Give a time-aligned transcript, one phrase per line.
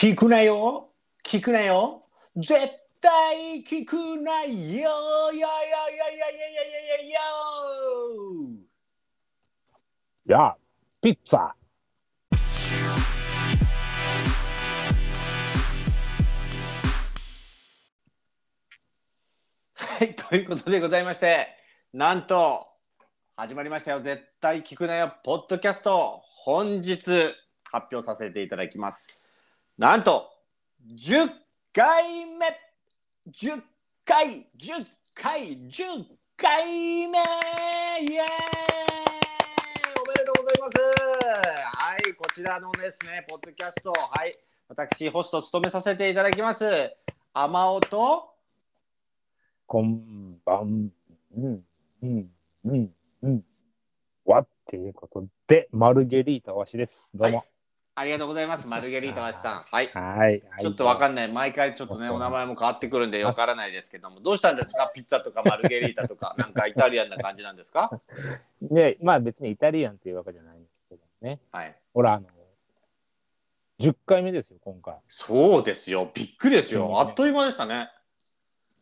[0.00, 0.90] 聞くなよ
[1.24, 2.04] 聞くなよ
[2.36, 2.56] 絶
[3.00, 7.20] 対聞くなよいやいやいやいやいやいやいや
[10.24, 10.56] いや、
[11.02, 11.38] ピッツァ。
[19.74, 21.48] はい、ということでございまして、
[21.92, 22.64] なんと、
[23.34, 24.00] 始まりましたよ。
[24.00, 26.22] 絶対聞くなよ、ポッドキャスト。
[26.44, 27.34] 本日、
[27.72, 29.17] 発表させていただきます。
[29.78, 30.28] なんと、
[30.84, 31.30] 10
[31.72, 32.46] 回目
[33.30, 33.62] !10
[34.04, 36.04] 回 !10 回 !10
[36.36, 38.18] 回目イエーイ
[39.96, 40.80] おめでとうございます
[41.84, 44.32] はい、こちらのですね、ポッドキャスト、はい、
[44.66, 46.92] 私、ホスト務めさせていただきます。
[47.32, 48.34] あまおと、
[49.64, 50.90] こんばん、
[51.36, 51.62] うん、
[52.02, 52.30] うん、
[52.64, 52.90] うん、
[53.22, 53.44] うん。
[54.24, 57.12] わっていうことで、マルゲリータわしです。
[57.14, 57.44] どうも。
[57.98, 58.68] ありがとうございます。
[58.68, 59.62] マルゲリータわしさん。
[59.68, 59.88] はい。
[59.92, 60.40] はい。
[60.60, 61.28] ちょっとわかんんない。
[61.32, 64.88] 毎回ちょっとね、お名前も変わってくるんでわからないですけども、どうしたんですか？
[64.94, 67.90] ピッツァとかマルゲリータとか、 なんかイタリアンな感じなんですか？
[68.62, 71.40] で、まあ別にイタリアンっていうわけじゃないんですけどね。
[71.50, 71.76] はい。
[71.92, 72.26] ほら、あの、
[73.80, 74.94] 10回目ですよ、今回。
[75.08, 76.08] そうですよ。
[76.14, 77.00] びっくりですうんよ。
[77.00, 77.90] あっという間でしたね。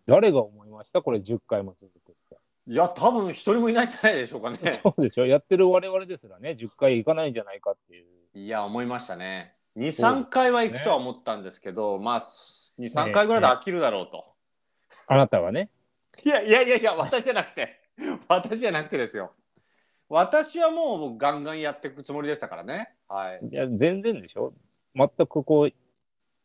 [0.06, 1.00] 誰が思いました？
[1.00, 2.36] これ10回も続くって。
[2.68, 4.58] いや、多分一人もいないんじゃないでしょうかね。
[4.82, 8.06] そうでしょやってる我々ですらね、10回いかないんじゃないかっていう。
[8.36, 9.54] いや、思いましたね。
[9.78, 14.26] 2、3回は行くとは思ったんですけど、まあ、2、3回ぐらいで飽きるだろうと。
[15.06, 15.70] あなたはね。
[16.22, 17.80] いやいやいやいや、私じゃなくて、
[18.28, 19.32] 私じゃなくてですよ。
[20.10, 22.90] 私はもうガンガンやっていくつもりでしたからね。
[23.08, 23.40] はい。
[23.50, 24.52] いや、全然でしょ
[24.94, 25.72] 全くこう、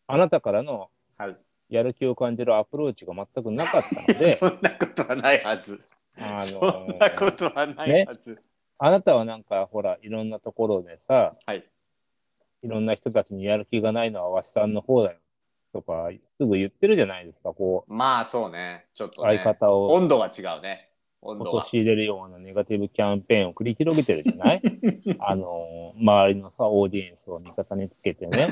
[0.07, 1.37] あなたからのはい。
[1.67, 5.85] やる気を感じるアプローチが全くなかったので、 そんなことはないはず。
[6.17, 8.41] あそんなことはないはず。
[8.77, 11.70] あなたはなんかほら、いろんなところでさ、はい。
[12.63, 15.17] いろんな人たちにやる気がないのはわしさんの方だよ
[15.73, 18.85] とか、すぐ言ってるじゃないですか、こまあそうね。
[18.93, 20.89] ちょっう、と、ね、相方を温度が違うね。
[21.21, 21.51] 温度が。
[21.65, 24.61] 陥れるようなネガティブキャンペーンを繰り広げてるじゃない？
[25.19, 28.47] あの、周りのさ、オーディエンスを味方につけてね。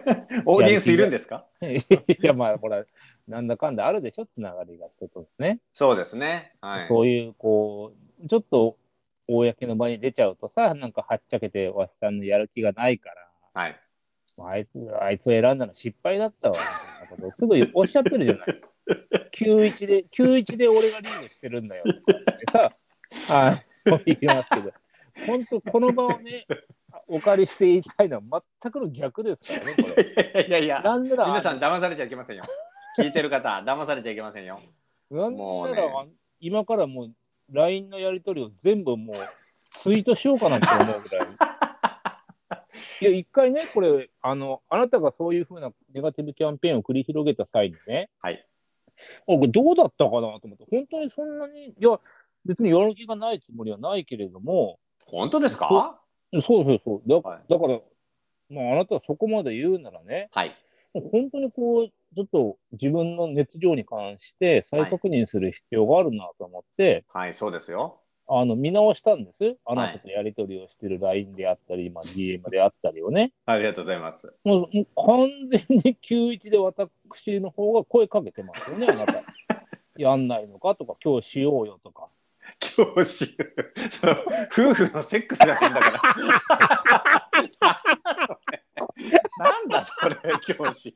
[0.46, 1.46] オーディエンスいるんですか？
[1.62, 1.76] い
[2.22, 2.84] や、まあ、ほら、
[3.28, 5.60] なんだかんだあるでしょ、つながりが人とね。
[5.72, 6.54] そうですね。
[6.60, 6.88] はい。
[6.88, 7.92] そういう、こ
[8.22, 8.76] う、ちょっと、
[9.26, 13.23] 公の場に出ちゃうとさ、なんかはっちゃけて、わしさんのやる気がないから、
[13.54, 13.80] はい。
[14.38, 14.70] あいつ、
[15.00, 16.56] あいつを選んだの失敗だったわ、
[17.36, 18.60] すぐおっしゃってるじゃない。
[19.32, 22.12] 91で、91で俺がリードしてるんだよ、と
[22.52, 22.72] か
[23.96, 24.72] って言いますけど、
[25.26, 26.46] 本当、この場をね、
[27.06, 29.82] お借りして言いたいのは全くの逆ですからね、こ
[30.34, 30.46] れ。
[30.48, 32.44] いやいや、なんなら、皆さん騙されちゃいけませんよ。
[32.98, 34.60] 聞いてる方、騙されちゃいけませんよ。
[35.10, 36.06] なんなら、
[36.40, 37.14] 今からもう
[37.52, 39.16] LINE のやり取りを全部もう
[39.82, 41.53] ツイートしようかなって思うぐらい。
[43.00, 48.46] いや、一回ね、これ、あの、あなたがそういうふうなネガティブキャンペーンを繰り広げた際にね、はい。
[48.96, 51.98] あこれどうだったかなと思って、本当にそんなに、いや、
[52.44, 56.00] 別にやる気がないつもりはないけれども、本当ですか？
[56.32, 57.42] そうそうそう、だ,、はい。
[57.48, 57.80] だから、
[58.50, 60.52] まあ、あなたはそこまで言うならね、はい。
[60.94, 68.00] 本当にこう、ちょっと自分の熱量に関して再確認する必要があるなと思って、はい、そうですよ。
[68.26, 69.56] あの見直したんです。
[69.66, 73.32] あなたとやり取りをしてる LINE であったり、まあ、DM であったりをね。
[73.46, 74.34] ありがとうございます。
[74.44, 79.22] もうもう完全に91で私の方が声かけてますよね、あなた。
[79.96, 82.08] やんないのかとか、今日しようよとか。
[82.58, 83.26] 教師、
[83.90, 87.30] そう夫婦のセックスが変だから。
[89.38, 90.94] なんだそれ、教師。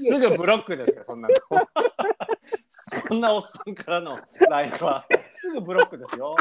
[0.00, 1.34] すぐブロックですよ、そんなの。
[2.68, 6.36] そんなおっさんからの LINE は、すぐブロックですよ。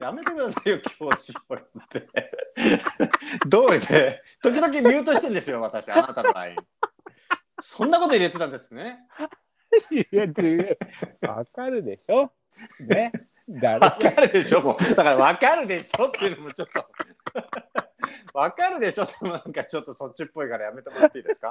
[0.00, 1.58] やめてくださいよ、教師をっ
[1.88, 2.08] て。
[3.46, 6.56] どうりで、時々ミュートしてんですよ、私、あなたの LINE。
[7.62, 9.06] そんなこと入れてたんですね。
[9.90, 10.78] いや、違う
[11.22, 12.32] わかるでしょ
[12.80, 13.12] ね。
[13.48, 16.86] 誰わかるでしょだからわかるでしょっていうのもちょっと
[18.34, 19.04] わかるでしょ？
[19.04, 21.50] ってもなんかちょっとそっちっぽいからやめてもらっていいですか？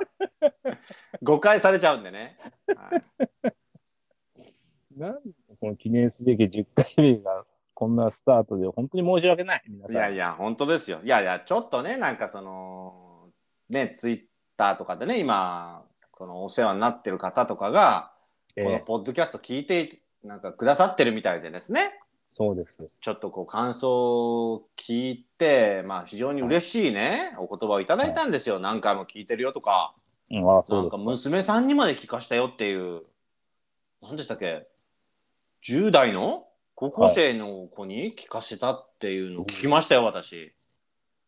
[1.24, 3.04] 誤解されちゃうんでね、はい、
[5.00, 5.14] なん
[5.60, 9.64] この記念すべき10回目がこんなスタートで本当に申し訳ない。
[9.68, 9.96] 皆さん。
[9.96, 11.00] いやいや本当ですよ。
[11.04, 13.30] いやいやちょっとねなんかその
[13.70, 14.22] ねツイッ
[14.58, 18.12] ターとかでね今このお世話になってる方とかが
[18.56, 18.64] ええ。
[18.66, 22.78] このポッドキャスト聞いてなんかくださってるみたいでですねそうです。
[23.02, 29.94] ちょっとこう感想を聞いて、まあ、非常に嬉しいね、お言葉をいただいたんですよ、何回も聞いてるよとか、
[30.31, 31.28] うんああ、そなかうんです。
[31.28, 33.02] 娘さんにまで聞かしたよっていう、
[34.02, 34.68] 何でしたっけ、
[35.66, 36.46] 10代の？
[36.76, 40.54] 高校生の子に聞かせたっていうのを聞きましたよ、私。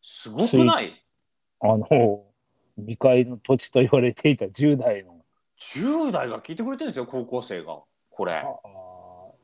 [0.02, 1.04] すごくない？
[1.60, 2.24] あの、
[2.76, 5.16] 未開の土地と言われていた10代の。
[5.60, 7.80] 10代が聞いてくれてるんですよ高校生が。
[8.08, 8.34] これ。
[8.34, 8.91] あー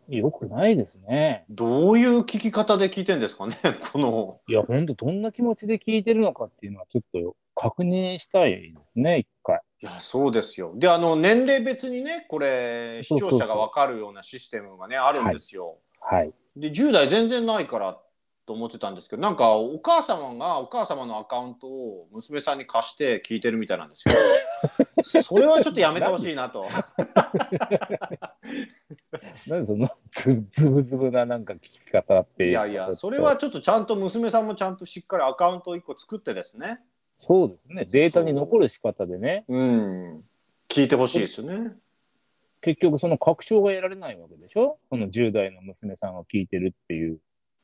[0.09, 1.45] よくないですね。
[1.51, 3.57] どういう聞き方で聞いてんですかね
[3.93, 4.41] この。
[4.49, 9.61] いや、ほんと、どんな気持ちで聞いてるのかっていうのは、ちょっと確認したいですね、一回。
[9.81, 10.73] いやそうですよ。
[10.75, 16.33] であの年齢別にねこれ視聴者が分かるようなシステムがねあるんですよ、はい。
[16.57, 17.97] で10代全然ないから
[18.45, 24.15] と思ってたんですけどなんかお母様がお母様のアカウントを娘さんに貸して聞いてるみたいなんですよ。
[25.23, 26.67] それはちょっとやめてほしいなと
[29.47, 33.37] なんでそのズズブズブななんか聞き方っていやいやそれは。
[33.37, 36.81] ちょっとちゃんと娘さんもちゃんとしっかりアカウントを1個作ってですね。
[37.19, 37.85] そうですね。
[37.85, 40.25] データに残る仕方でね、うん。
[40.69, 41.73] 聞いてほしいですね。
[42.61, 44.79] 結局その確証が得られないわけでしょ？
[44.89, 47.19] その10代の娘さんが聞いてるっていう。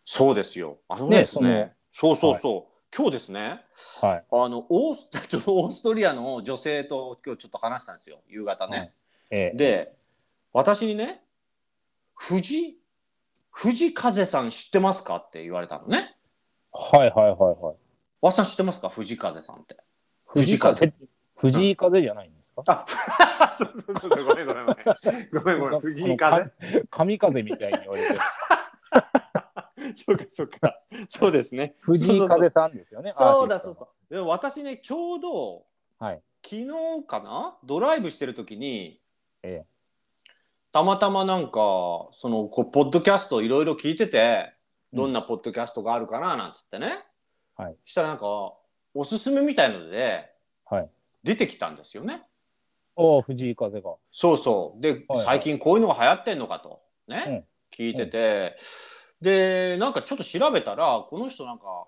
[0.04, 0.78] そうですよ。
[0.88, 3.64] あのですねそうそうそう、今日ですね
[4.00, 4.24] はい。
[4.30, 5.08] あのオース
[5.46, 8.20] オーストリアの女性と今日ちょっと話したんですよ。
[8.28, 8.92] 夕方ね、
[9.30, 9.96] ええ、で
[10.52, 11.23] 私にね
[12.14, 12.78] 藤
[13.50, 16.16] 藤風さん知ってますかって言われたのね。
[16.72, 17.76] はいはいはいはい。
[18.20, 18.88] わっさん知ってますか？
[18.88, 19.76] 藤風さんって。
[20.26, 20.92] 藤井風。
[21.36, 22.86] 藤井風じゃないんですか、あ
[23.58, 24.84] そうそうそうそうごめんごめんごめん。
[25.32, 26.52] ごめんごめん藤井風。
[26.90, 28.20] 神風みたいに言われてる。
[29.94, 30.80] そうかそうか。
[31.08, 31.76] そうですね。
[31.80, 33.12] 藤井風さんですよね。
[33.12, 33.72] そうだそう。
[33.72, 33.74] う。
[33.74, 35.66] そうでも私ねちょうど
[35.98, 36.22] はい。
[36.42, 36.66] 昨日
[37.06, 37.56] かな？
[37.64, 39.00] ドライブしてる時に
[39.42, 39.64] え
[40.74, 44.54] たまたまなんかそのこうポッドキャストいろいろ聞いてて
[44.92, 46.98] どんなポッドキャストがあるかななんつってね、
[47.56, 47.76] はい。
[47.84, 48.26] したらなんか
[48.92, 50.32] おすすめみたいので
[50.64, 50.90] はい。
[51.22, 52.22] 出てきたんですよね。
[52.96, 53.94] おお、藤井風が。
[54.10, 54.82] そうそう。
[54.82, 56.82] で、はい最近こういうのが流行ってんのかと。
[57.06, 58.56] ね、聞いてて、
[59.20, 61.86] でなんかちょっと調べたらこの人なんか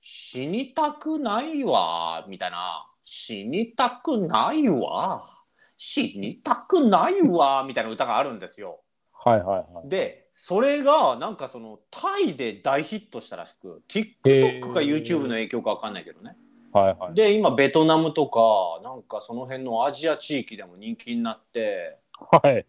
[0.00, 5.37] 死にたくないわみたいな死にたくないわ
[5.78, 8.80] 死にたくないわ みたいな歌があるんですよ。
[9.12, 9.88] はいはいはい。
[9.88, 16.36] でそれがなんかそのタイで大ヒットしたらしくへ TikTok ーか YouTube の影響か分かんないけどね
[16.72, 17.14] はいはい。
[17.14, 21.98] で今ベトナムとかなんかその辺のアジア地域でも人気になって
[22.30, 22.66] はい。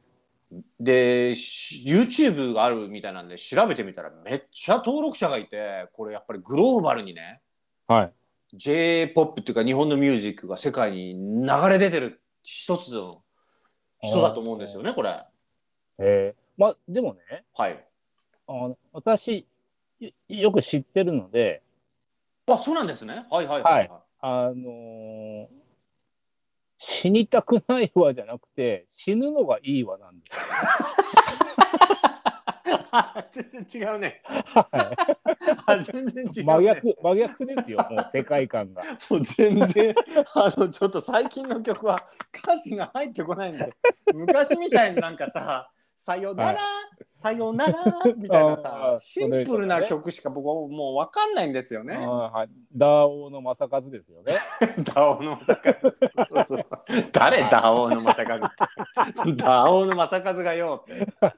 [0.79, 7.41] でし YouTube があるみたいなんで調べてみたらめっちゃ登録者がいてこれやっぱりグローバルにね
[7.87, 8.13] はい。
[8.55, 12.19] J−POP っていうか日本のミュージックが世界に流れ出てる
[12.51, 13.21] 一つの
[14.01, 15.23] 人だと思うんですよねこれ。
[15.99, 17.85] えー、まあ、でもね、はい。
[18.47, 19.45] あの私、
[19.99, 21.61] よよく知ってるので、
[22.47, 23.27] あそうなんですね。
[23.29, 23.91] はいはいはい、はい。
[24.21, 25.47] あのー
[26.81, 30.31] 死にたくないわじゃなくて、死ぬのがいいわなんです。
[33.31, 34.21] 全然違うね。
[34.25, 34.67] は
[35.65, 36.41] あ全然違う、ね。
[36.41, 36.43] い。
[36.43, 38.83] 真逆、真逆ですよ、もう世界観が。
[39.09, 39.95] もう全然
[40.33, 43.73] あのちょっと最近の曲は歌詞が入ってこないんで
[44.13, 46.59] 昔みたいになんかさ「さよなら、
[47.03, 47.73] さよなら」
[48.15, 51.97] みたいなあさーシンプルな曲しか僕はもう分かんないんですよね。
[51.97, 52.49] はい。
[52.73, 54.35] ダーオーの正和ですよね。
[54.83, 55.59] ダオの正
[56.17, 56.65] 和そうそう
[57.11, 58.51] 誰ダオの正和っ
[59.25, 61.33] て ダオの正和がよってあ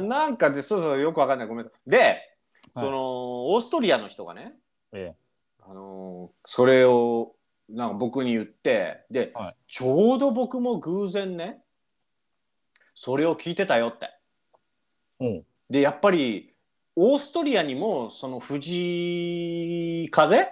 [0.00, 1.48] なんかでそうそうよく分かんない。
[1.48, 1.90] ごめんなさい。
[1.90, 2.28] で、はい。
[2.76, 4.54] そのオーストリアの人がね
[4.92, 5.14] え
[5.60, 7.34] あのーそれを
[7.68, 9.56] なんか僕に言ってで、はい。
[9.66, 11.62] ちょうど僕も偶然ね
[12.94, 14.10] それを聞いてたよって。
[15.20, 15.26] え。
[15.26, 15.28] う。
[15.28, 15.42] ん。
[15.70, 16.54] でやっぱり
[16.96, 20.48] オーストリアにもその藤井風？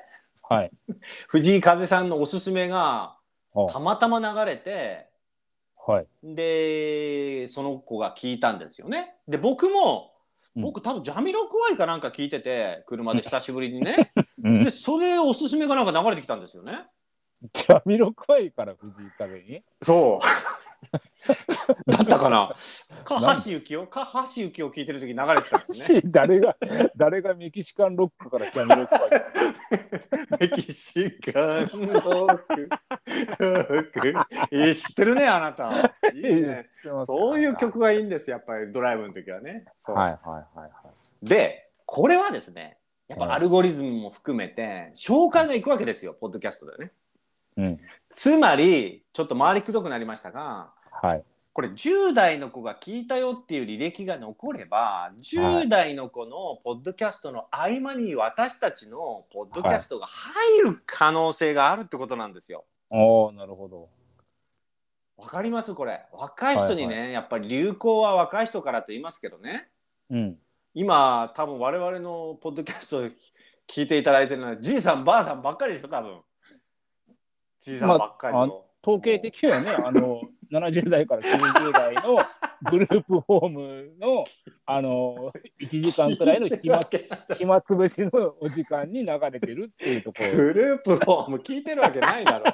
[0.48, 0.70] はい。
[1.28, 3.16] 藤井風さんのおすすめが
[3.52, 5.09] はたまたま流れて
[5.90, 6.06] はい。
[6.22, 9.14] でその子が聞いたんですよね。
[9.28, 10.12] で僕も
[10.56, 14.12] うん僕多分ジャミロクワイかなんか聞いてて車で久しぶりにね
[14.44, 14.70] うんで。
[14.70, 16.86] それおすすめがなんか流れてきたんですよね。
[17.54, 19.60] ジャミロクワイから藤井風に？
[19.82, 20.69] そう。
[21.86, 22.54] だったかな？
[23.04, 26.02] か橋幸夫か橋幸夫聞いてる時流れてたんですよね。
[26.06, 26.56] 誰が、
[26.96, 29.10] 誰がメキシカンロックからジャミロクワイ
[30.40, 32.68] メキシカンロック。
[33.38, 33.46] ロ
[33.80, 34.14] ック
[34.50, 35.94] えー知ってるねあなた。
[36.14, 36.68] いいね。
[37.06, 39.66] そういう曲がいいんですやっぱりドライブの時はね。
[39.76, 41.26] そうはいはいはいはい。
[41.28, 46.92] でこれはですねやっぱアルゴリズムも含めて紹介がいくわけですよポッドキャストでね。
[47.56, 47.80] うん。
[48.10, 51.24] つまりちょっと回りくどくなりましたがはい。
[51.52, 62.64] これ10代の子が聞いたよっていう履歴が残れば10代の子のポッドキャストの合間に私たちのポッドキャストが入る可能性があるってことなんですよ。
[62.88, 63.88] おおなるほど。
[65.16, 65.74] わかります？
[65.74, 69.68] これ若い人にね、やっぱり流行は若い人からと言いますけどね
[70.08, 70.38] うん。
[70.72, 73.02] 今多分我々のポッドキャストを
[73.68, 76.20] 聞いていただいてるのはじいさんばあさんばっかりでしょ多分
[77.60, 78.52] じいさんばっかりの、ま
[78.82, 82.18] 統計的にはね、あの、70代から90代の
[82.70, 84.24] グループホームの、
[84.64, 86.80] あの、1時間くらいの暇
[87.36, 90.30] 暇つぶしのお時間に流れてるっていうところ。
[90.30, 92.44] グループホーム聞いてるわけないだろ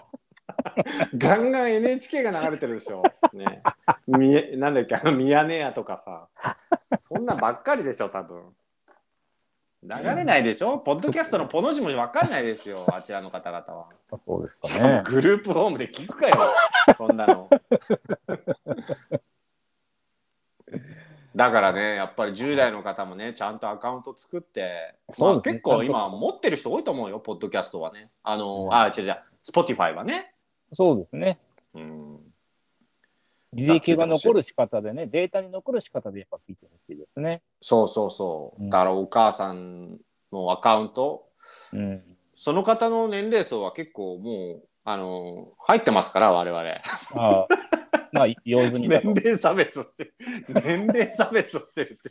[1.17, 3.03] ガンガン NHK が流れてるでしょ。
[3.33, 3.63] ね。
[4.07, 6.29] みえなんだっけ、あの、ミヤネ屋とかさ。
[6.99, 8.53] そんなんばっかりでしょ、多分。
[9.89, 10.79] 流れないでしょ？
[10.79, 13.87] ポッドキャストのポの字も分かんないですよ、 あちらの方々は。
[14.27, 15.03] そうですかね。
[15.07, 16.37] グループホームで聞くかよ、
[16.99, 17.49] そんなの。
[21.37, 28.11] だからね、やっぱり10代の方もね、ちゃんとアカウント作って、まあ、結構今持ってる人多いと思うよ、ポッドキャストはね。
[28.23, 30.35] あの、あ、違う違う、Spotify はね。
[30.73, 31.39] そうですね。
[31.75, 32.21] うん。
[33.55, 37.43] 履歴が残る仕方でね、データに残る仕方でやっぱ聞いてほしいですね。
[37.61, 38.63] そうそうそう。
[38.63, 39.99] うんだからお母さん
[40.33, 41.27] のアカウント、
[41.73, 42.03] うん。
[42.35, 46.63] その方の年齢層は結構もう、あの、入ってますから、我々。
[47.15, 47.49] ああ、
[48.13, 49.09] まあ、用済みだと。
[49.09, 50.13] 年齢差別をして、
[50.49, 52.11] 年齢差別をしてるって、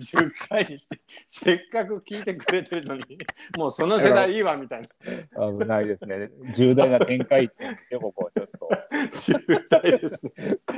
[0.00, 3.18] 10回にして、せっかく聞いてくれてるのに、
[3.56, 5.52] もうその世代いいわみたいな。
[5.52, 6.30] 危ないですね。
[6.56, 8.30] 重大な展開点ですよ、ここ、
[9.18, 9.52] ちょっと。
[9.52, 10.32] 10代ですね。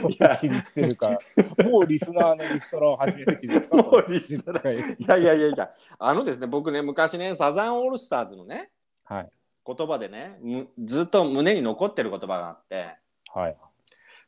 [0.09, 1.19] いや切りつけるか。
[1.65, 4.77] もうリスナーのリストラを始める気ですかもうリストラはい。
[4.77, 8.71] いやいやいやいや、あのですね、僕ね、昔ね、サザンオールスターズのね、
[9.05, 9.31] はい。
[9.67, 12.97] 言葉でね、むずっと胸に残ってる言葉があって、
[13.33, 13.57] はい。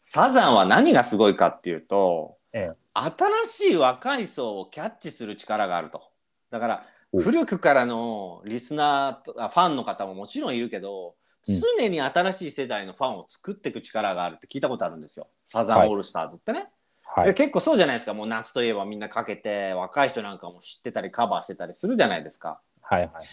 [0.01, 6.03] サザンは何がすごいかっていうと、ええ新しい若い層をキャッチする力があると。
[6.51, 15.29] だからお古くからのリスナーとあファンの方ももちろんいるけど、うん常に新しい世代のファンを作っていく力があるって聞いたことあるんですよ。
[15.47, 16.69] サザンオールスターズってね。
[17.05, 17.27] はい。
[17.27, 18.15] で結構そうじゃないですか。
[18.15, 22.61] もう夏といえばみんなかけて若い人なんかも知ってたりカバーしてたりするじゃないですか。
[22.81, 23.01] はい。
[23.03, 23.11] はい。
[23.15, 23.25] はい。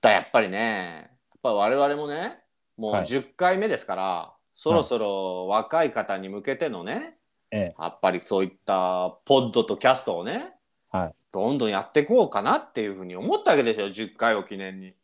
[0.00, 2.38] だやっぱりね、やっぱ我々もね、
[2.76, 7.18] もうはい10回目ですから、そろそろ若い方に向けてのね、
[7.50, 7.74] ええ。
[7.78, 10.54] やっぱりそういったポッドとキャストをね、
[10.90, 14.94] はいどんどんやっていこうかなっていうふうに思ったわけですよ、10回を記念に。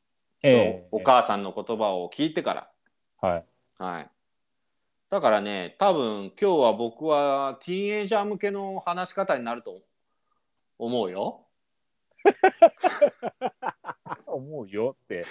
[0.42, 2.70] ええそうお母さんの言葉を聞いてから。
[3.20, 3.44] はい。
[3.78, 4.10] はい。
[5.10, 9.82] だからね、多分今日は僕はティーンエイジャー向けの話し方になると
[10.78, 11.46] 思うよ。
[14.26, 15.24] 思うよって、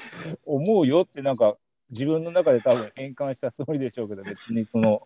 [0.45, 1.55] 思うよってなんか
[1.91, 5.01] 自分の中で多分変換したつもりでしょうけど、 別にその、はい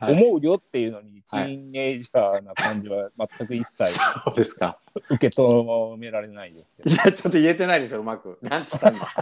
[0.00, 4.78] 思うよっていうのに、テはいィーンエイジャーな感じは全く一切そうですか。
[5.10, 8.38] 受け止められないですけいや、ちょっと言えてないでしょ、うまく。
[8.40, 9.14] なんつったんだ。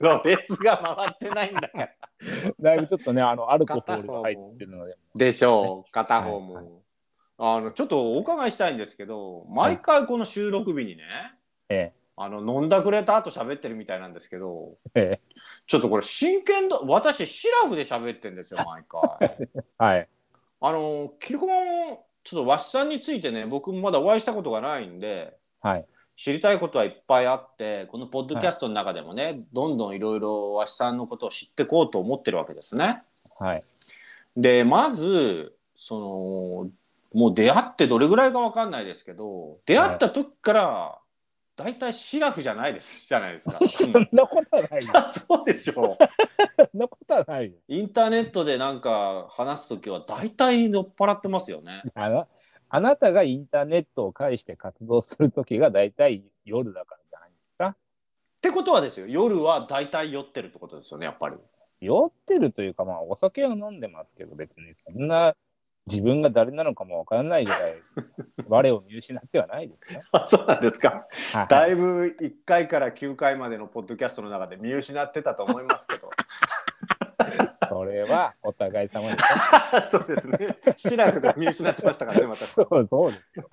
[0.00, 1.86] ロレスが回ってないんだから。
[1.86, 6.54] ど、だいぶちょっとね、あの、アルコホールが入ってるので、でしょう、片方も。
[6.54, 6.66] はい
[7.36, 11.02] あのちょっとお伺いしたいんですけど、毎回この収録日にね、
[11.68, 19.00] えあの飲んだくれた後喋ってるみたいなんですけど、え、えちょっとこれ真剣だ、私シラフで喋ってんですよ、毎回。
[19.20, 20.08] え、 はい、
[20.60, 25.36] あの基本ちょっとわしさんについてね、僕もまだお会いしたことがないんで。
[25.60, 33.02] はい、知りたいことはいっぱいあってこのポッドキャストの中でもね、どんどんいろいろわしさんのことを知っていこうと思ってるわけですね。
[33.38, 33.64] はい。
[34.36, 36.70] でまずそ
[37.14, 40.98] のもう出会ってどれぐらいかわかんないですけど出会った時から
[41.56, 43.58] 大体シラフじゃないですじゃないですか。
[43.68, 44.96] そんなことはないです。
[44.96, 46.04] あそうでしょう。
[46.56, 47.54] そんなことはない。
[47.68, 51.82] インターネットでなんか話す時は大体酔っ払ってますよね。
[51.94, 52.28] あの
[52.68, 57.66] あなたがインターネットを介して活動するときが大体夜だからじゃないですか。
[57.68, 57.76] っ
[58.40, 61.36] てことはですよ夜は大体酔ってるってことですよねやっぱり。
[61.80, 65.36] 酔ってるというか、まあ、お酒は飲んでますけど、別にそんな
[65.86, 67.82] 自分が誰なのかもわからないぐらい、
[68.48, 70.02] 我を見失ってはないですよ。
[70.12, 71.06] あそうなんですか。
[71.34, 76.10] はいだいぶ1回から9回までのポッドキャストの中で見失ってたと思いますけど
[77.68, 79.22] それはお互い様です
[79.74, 79.80] よ。
[79.90, 83.48] そうですねシラフで見失ってましたからね私そうそうですよ。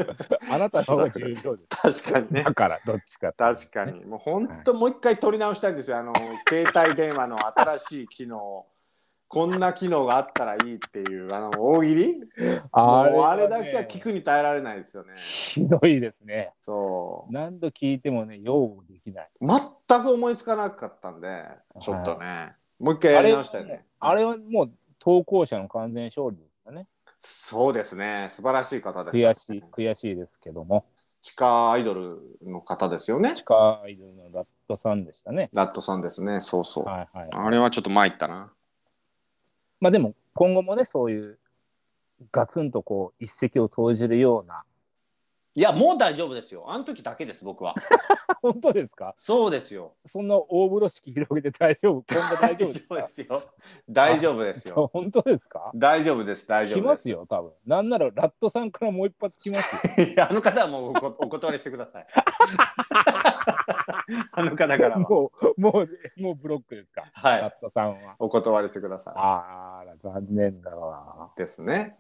[0.53, 2.03] あなたの方が重要です。
[2.05, 3.33] 確かにねだから、どっちか。
[3.33, 6.13] 確かにもう本当もう一回取り直したいんですよあの
[6.47, 8.65] 携帯電話の新しい機能
[9.31, 12.21] こんな機能があったらいいっていうあの大喜利？
[12.73, 15.13] あれ,、あれだけは聞くに耐えられないですよね。
[15.17, 16.51] ひどいですね。
[16.61, 17.33] そう。
[17.33, 19.29] 何度聞いてもね、擁護できない。
[19.39, 21.45] 全く思いつかなかったんで
[21.79, 23.85] ちょっとね、もう一回やり直したいね。
[24.01, 26.88] あれはもう投稿者の完全勝利ですよね。
[27.17, 28.27] そうですね。
[28.29, 30.83] 素晴らしい方です、悔しい、悔しいですけども、
[31.21, 33.33] 地下アイドルの方ですよね。
[33.38, 35.50] 地下アイドルのラットさんでしたね。
[35.53, 36.41] ラットさんですね。
[36.41, 37.29] そうそう、はいはい。
[37.31, 38.51] あれはちょっと参ったな
[39.81, 41.39] まあでも、今後もね、そういう
[42.31, 44.63] ガツンとこう、一石を投じるような
[45.53, 46.63] いやもう大丈夫ですよ。
[46.72, 47.75] あの時だけです僕は。
[48.41, 49.13] 本当ですか？
[49.17, 49.93] そうですよ。
[50.05, 52.03] そんな大風呂敷広げて大丈夫？
[52.10, 52.96] 今後大丈夫ですか？
[52.96, 53.43] ですよ。
[53.89, 54.89] 大丈夫ですよ。
[54.93, 55.72] 本当ですか？
[55.75, 56.84] 大丈夫です大丈夫です。
[56.84, 57.51] 来ますよ、多分。
[57.65, 60.05] なんならラットさんからもう一発来ますよ。
[60.08, 62.08] いやあの方はもうお断りしてください。
[64.31, 65.00] あの方からは。
[65.00, 65.89] もう、もう、
[66.22, 67.41] もうブロックですか、はい。
[67.41, 68.13] ラットさんは。
[68.20, 71.31] お断りしてくださあら、残念だわ。
[71.36, 71.98] いですね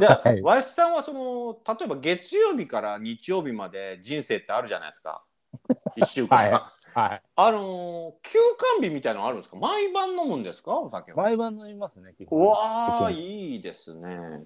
[0.00, 0.42] じゃあ、 はい。
[0.42, 5.24] わしさんはその例えば月曜日から日曜日まで人生ってあるじゃないですか。
[5.96, 7.22] 一週間、ははい。
[7.36, 8.38] あのー休
[8.78, 9.56] 館日みたいなのあるんですか？
[9.56, 10.78] 毎晩飲むんですか？
[10.78, 11.22] お酒は。
[11.22, 12.38] 毎晩飲みますね、基本。
[12.40, 14.44] うわーいいですね。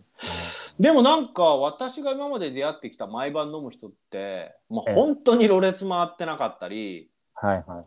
[0.78, 4.94] でもなんか私が今まで出会ってきた毎晩飲む人って、まあ、ええ。
[4.94, 7.86] 本当にろれつ回ってなかったり、はいはいはい。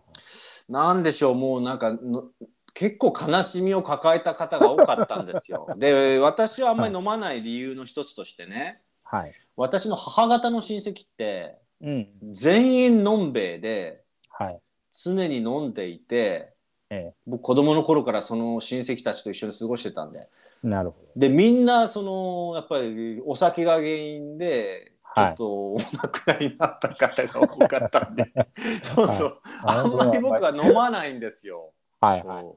[0.71, 2.29] なんでしょうもうなんかの
[2.73, 5.67] 結構悲しみを抱えた方が多かったんですよ。
[5.77, 9.33] で私はあんまり飲まない理由の一つとしてねはい。
[9.55, 12.07] 私の母方の親戚ってうん。
[12.31, 14.59] 全員のんべえではい。
[14.91, 16.53] 常に飲んでいて
[16.89, 20.29] え僕子供の頃からその親戚たちと一緒に過ごしてたんで
[20.63, 20.67] え。
[20.67, 28.33] なるほでみんなそのやっぱりお酒が原因でちょはいっとお亡くなりになった方が多かったんで、
[28.81, 29.41] そうそう、ど。
[29.61, 31.71] あんまり僕は飲まないんですよ。
[32.03, 32.55] はいはいはい。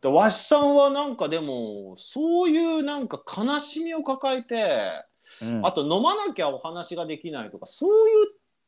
[0.00, 5.04] でわしさんはなんかでもそういうなんか悲しみを抱えて、
[5.42, 8.26] うんあと飲まなきゃお話ができないとかそういう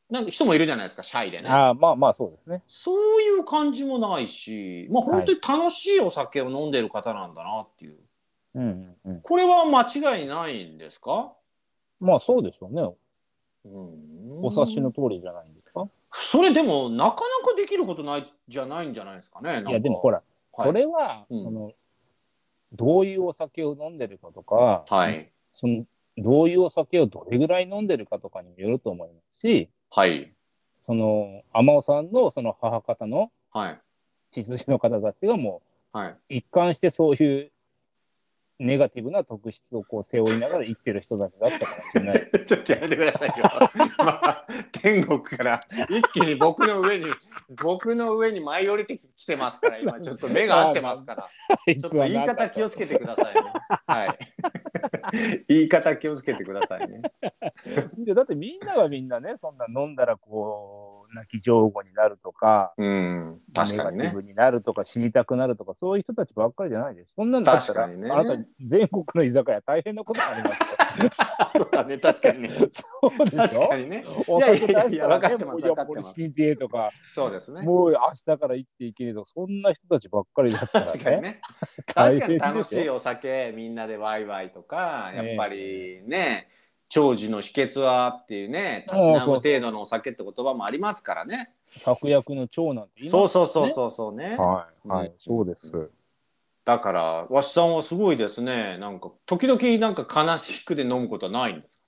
[0.09, 1.49] なんか人もいるじゃないですかシャイでね。
[1.49, 2.63] ああ、まあまあそうですね。
[2.65, 7.97] そういう感じもないし、まあ本当に楽しいお酒を飲んでる方なんだなっていう。
[8.55, 9.21] うんうんうん。
[9.21, 9.83] これは間
[10.15, 11.33] 違いないんですか？
[11.99, 12.81] まあそうでしょうね。
[13.65, 15.87] うんお察しの通りじゃないんですか？
[16.13, 19.63] それでもなかなかできることないじゃないんじゃないですかね。
[19.67, 20.17] いや、でもほら、
[20.53, 21.43] はいそれは、うん。
[21.43, 21.71] その、
[22.73, 25.31] どういうお酒を飲んでるかとか、はい。
[25.53, 25.85] その
[26.17, 30.33] どういうお酒をどれぐらい飲んでるかとかにもよると思いますし、はい。
[30.81, 33.81] その天尾さんのその母方のはい。
[34.31, 35.61] 血筋の方たちがも
[35.91, 36.09] はい。
[36.09, 37.51] う一貫してそういう
[38.59, 42.31] ネガティブな特質をこう背負いながら生きてる人たちだったかもしれない。
[42.45, 43.45] ちょっとやめてくださいよ。
[43.99, 47.05] まあ、天国から一気に僕の上に、
[47.61, 51.29] 僕の上に舞い降りてきてますから、今ちょっと目が合ってますから、
[51.73, 53.41] ちょっと言い方気をつけてくださいね。
[53.85, 54.17] はい。
[55.47, 57.01] 言い方気をつけてくださいね。
[57.99, 64.21] でだってみんながみんなね、そんな飲んだらこう、泣き上戸になるとか、うん、確かにねネガティ。
[64.21, 67.13] ブになるとか、死にたくなるとか、そういう人たちばっかりじゃないです。
[67.15, 70.67] そんなんだったら、ねあなた全国の居酒屋大変なことになりますよ。
[71.57, 72.49] そうだね、確かにね。
[72.49, 73.61] そうでしょ？
[73.61, 74.05] 確かにね。
[74.27, 76.05] おいやい酒やいや、出したらね分かってます、もういや分かってます。
[76.07, 77.61] 俺死にてえとか、そうですね。
[77.61, 80.91] もう明日から生きていけねえとか、そんな人たちばっかりだったらね。
[80.91, 81.41] 確かにね。
[81.93, 86.47] 確かに楽しいお酒、みんなでワイワイとか、やっぱりね、
[86.89, 91.51] 長寿の秘訣はっていうね、たしなむ程度のお酒って言葉もありますからね。
[91.67, 94.37] 策略の長なんて言いそうそうそうそうそうね。
[94.37, 95.91] はい、はいうん、そうです。
[96.67, 98.77] だから、わしさんはすごいですね。
[98.77, 101.79] なんか、時々なんか悲しくで飲むことはないんです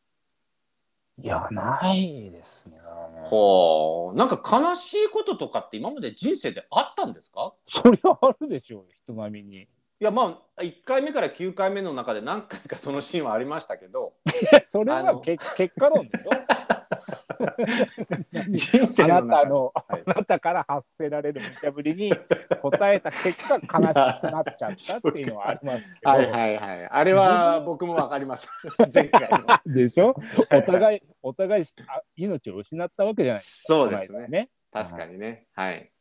[1.22, 2.78] いや、ないですね。
[2.78, 4.18] かほう。
[4.18, 7.54] なんか悲しいこととかって今まで人生であったんですか？
[7.68, 9.64] そりゃあるでしょうよ、人並みに。
[9.64, 9.68] い
[10.00, 14.14] や、まあ、1回目から9回目の中で何回かそのシーンはありましたけど、
[14.72, 16.30] それはけ結果論でしょ
[18.52, 22.14] 人生あの中なたの、はいあなたから発せられる無茶ぶりに
[22.62, 26.86] 答えた結果、悲しくなっちゃったっていうのはありますけど、はいはいはい。
[26.92, 28.50] あれは僕もわかります。
[28.94, 29.30] 前回
[29.66, 29.74] の。
[29.74, 30.16] でしょ？
[30.52, 33.74] お互い、お互いあ命を失ったわけじゃないですか。
[33.74, 35.48] そうですねね確かにね。
[35.54, 35.92] はい。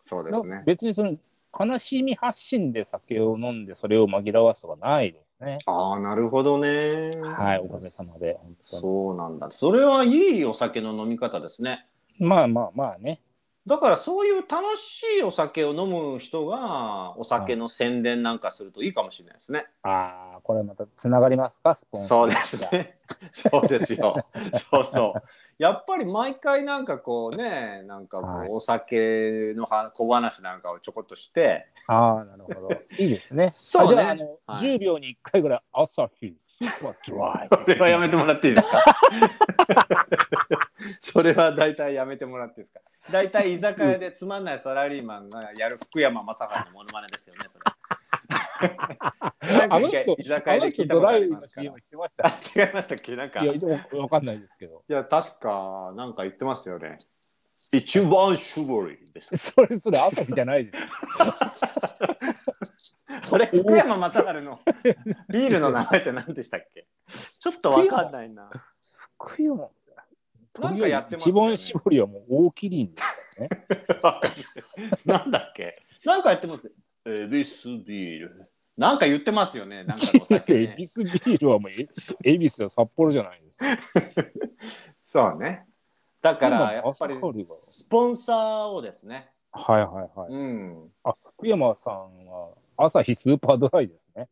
[0.00, 0.62] そうですね。
[0.66, 1.16] 別にその
[1.58, 5.58] 悲しみ発信で酒を飲んでそれを紛らわすとかないですね。
[5.66, 7.10] ああ、なるほどね。
[7.20, 8.38] はい、おかげさまで。
[8.60, 9.50] そうなんだ。
[9.50, 11.86] それはいいお酒の飲み方ですね。
[12.18, 13.20] まあまあまあね。
[13.64, 19.66] だからそういう楽しいお酒を飲む人がお酒の宣伝なんかするといいかもしれないですね。
[19.82, 22.98] ああ、これまたつながりますか、スポンサーそうですね。
[23.30, 24.26] そうですよ。
[24.70, 25.22] そうそう。
[25.58, 32.70] やっぱり毎回なんかこうね、なんかこはいうお酒のは小話なんかをちょこっとして、ああ、なるほど。
[32.98, 33.50] いいですね。
[33.54, 36.34] そうねあじゃああの、はい10秒に1回ぐらい、朝日、
[37.08, 37.48] ドライ。
[37.64, 38.82] それはやめてもらっていいですか？
[41.00, 42.80] それは大体やめてもらっていいですか？
[43.10, 47.64] 大体居酒屋でつまんないサラリーマンがやる福山雅治のモノマネですよね、それ。
[48.62, 52.66] なんかあの人、居酒屋で聞いたことあドライブのりますから CM してましあた。
[52.66, 53.16] 違いましたっけ？
[53.16, 54.84] なんかいや、でもわかんないですけど。
[54.88, 56.98] いや、確か、なんか言ってますよね。
[57.72, 59.36] 一番搾りでした。
[59.52, 60.84] それ、それ朝日じゃないです。
[63.30, 64.60] あれ、福山雅治の
[65.28, 66.86] ビールの名前って何でしたっけ？
[67.38, 68.50] ちょっとわかんないな。
[69.18, 69.68] 福山。
[70.60, 73.40] なんかやってますね番搾りはもう大きりんです
[74.04, 74.34] わかる
[75.06, 75.82] なんだっけ？
[76.04, 76.70] なんかやってます。
[77.06, 78.51] エビスビール。
[78.76, 79.84] なんか言ってますよね。
[79.84, 80.86] なんかのお酒、 ねエビ。
[80.86, 81.88] スビールはもうえ
[82.24, 83.56] 恵比寿は札幌じゃないです
[84.24, 84.40] か。
[85.06, 85.66] そうね。
[86.22, 89.32] だから、やっぱりスポンサーをですね。
[89.50, 90.32] はいはいはい。
[90.32, 90.92] うん。
[91.04, 94.28] あ、福山さんは朝日スーパードライですね。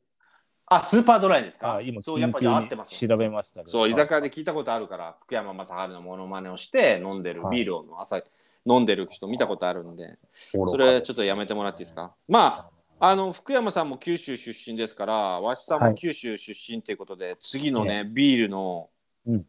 [0.66, 1.74] あ、スーパードライですか？
[1.74, 2.96] あ、今、そう、やっぱり合ってます。
[2.96, 3.70] 調べましたけど。
[3.70, 8.22] そう、居酒屋で聞いたことあるから、福山雅治のモノマネをして飲んでるはいビールを朝、
[8.64, 12.14] 飲んでる人見たことあるんで、そそれちょっとやめてもらっていいですか？
[12.28, 18.90] まあ、あの福山さんも九州出身ですから、わしさんも九州出身ということで、次のね、ビールの
[19.26, 19.46] うん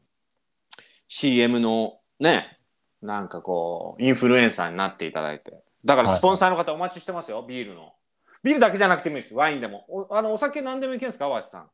[1.09, 2.57] CM のね、
[3.01, 5.61] なんかこう、インフルエンサーになっていただいて。
[5.83, 7.93] だからスポンサーの方お待ちしてますよ、ビールの。
[8.41, 9.85] ビールだけじゃなくてもいいです、ワインでも。
[9.89, 11.69] おあのお酒何でもいけるんですか、わしさん？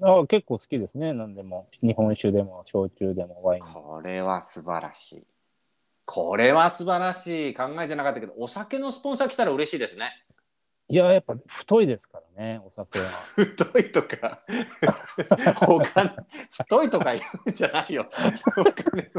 [0.00, 1.12] あ結構好きですね。
[1.12, 1.68] 何でも。
[1.82, 3.62] 日本酒でも、焼酎でも、ワイン。
[3.62, 5.26] これは素晴らしい。
[6.06, 7.54] これは素晴らしい。
[7.54, 10.24] 考えてなかったけど、お酒のスポンサー来たら嬉しいですね。
[10.90, 13.04] いや、やっぱ太いですからね、お酒は。
[13.36, 14.40] 太いとか。
[15.68, 16.16] お金
[16.50, 18.08] 太いとか言うんじゃないよ。
[18.56, 19.12] お金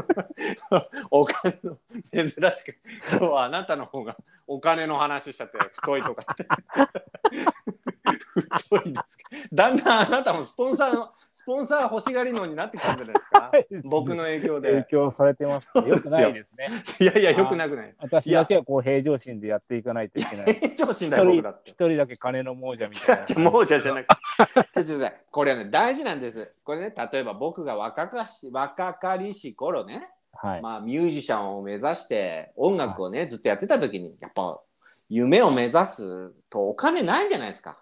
[0.70, 1.78] のお金の
[2.12, 2.76] 珍しく
[3.08, 4.16] 今日はあなたの方が
[4.48, 6.48] お金の話しちゃって太いとかって。
[8.58, 9.28] 太いですか。
[9.52, 13.52] だんだんあなたもスポンサーのスポンサー欲しがりのになってきたんじゃないですか？
[13.88, 15.70] 僕の影響影で響されてます。
[15.78, 16.68] よよくないですね。
[17.00, 20.52] いやいやよくなくない私だけはこう平常心でやっていかないといけない。
[20.54, 23.40] 平常心だよ僕だって一人だけ金の亡者みたいな。
[23.50, 26.52] もうじゃなくて、ちょちょちょこれはね大事なんです。
[26.62, 30.60] これね例えば僕が若かし若かりし頃ね、はい。
[30.62, 34.60] まあミュージシャンを目指して音楽をね、ずっとやってた時にやっぱ
[35.08, 37.78] 夢を目指すとお金ないんじゃないですか。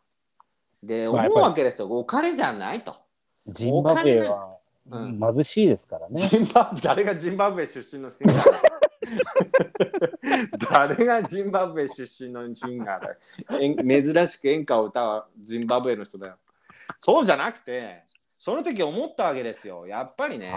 [0.81, 1.89] で思うわけですよ。
[1.91, 2.95] お金じゃないと。
[3.49, 4.57] ジンバブエは
[4.91, 6.21] 貧しいですからね。
[6.21, 8.63] ジンバブ誰がジンバブエ出身のシンガーだ
[10.95, 16.37] 誰がジンバブエ出身のシンガーだ珍しく演歌を歌うジンバブエの人だよ。
[16.99, 18.05] そうじゃなくて
[18.37, 19.87] その時思ったわけですよ。
[19.87, 20.53] やっぱりね、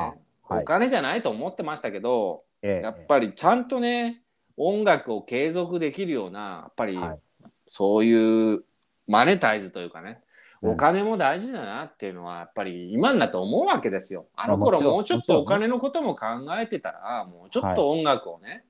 [0.48, 0.62] はい。
[0.62, 2.84] お金じゃないと思ってましたけど、ええ。
[2.84, 4.22] やっぱりちゃんとね
[4.58, 7.20] 音楽を継続できるようなやっぱりはい。
[7.68, 8.64] そういう
[9.08, 10.18] マネタイズというかねうん
[10.64, 14.28] お金も大事だなっていうのはやっぱり今になって思うわけですよ。
[14.36, 16.26] あの頃もうちょっとお金のことも考
[16.60, 18.66] えてたらもうちょっと音楽をね、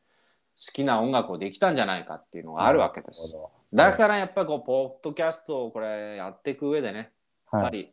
[0.56, 3.36] 好きな音楽をできたんじゃないかっていうのがあるわけです。
[3.74, 7.12] だからやっぱりこうポッドキャストをこれやっていく上でね。
[7.52, 7.92] やっぱり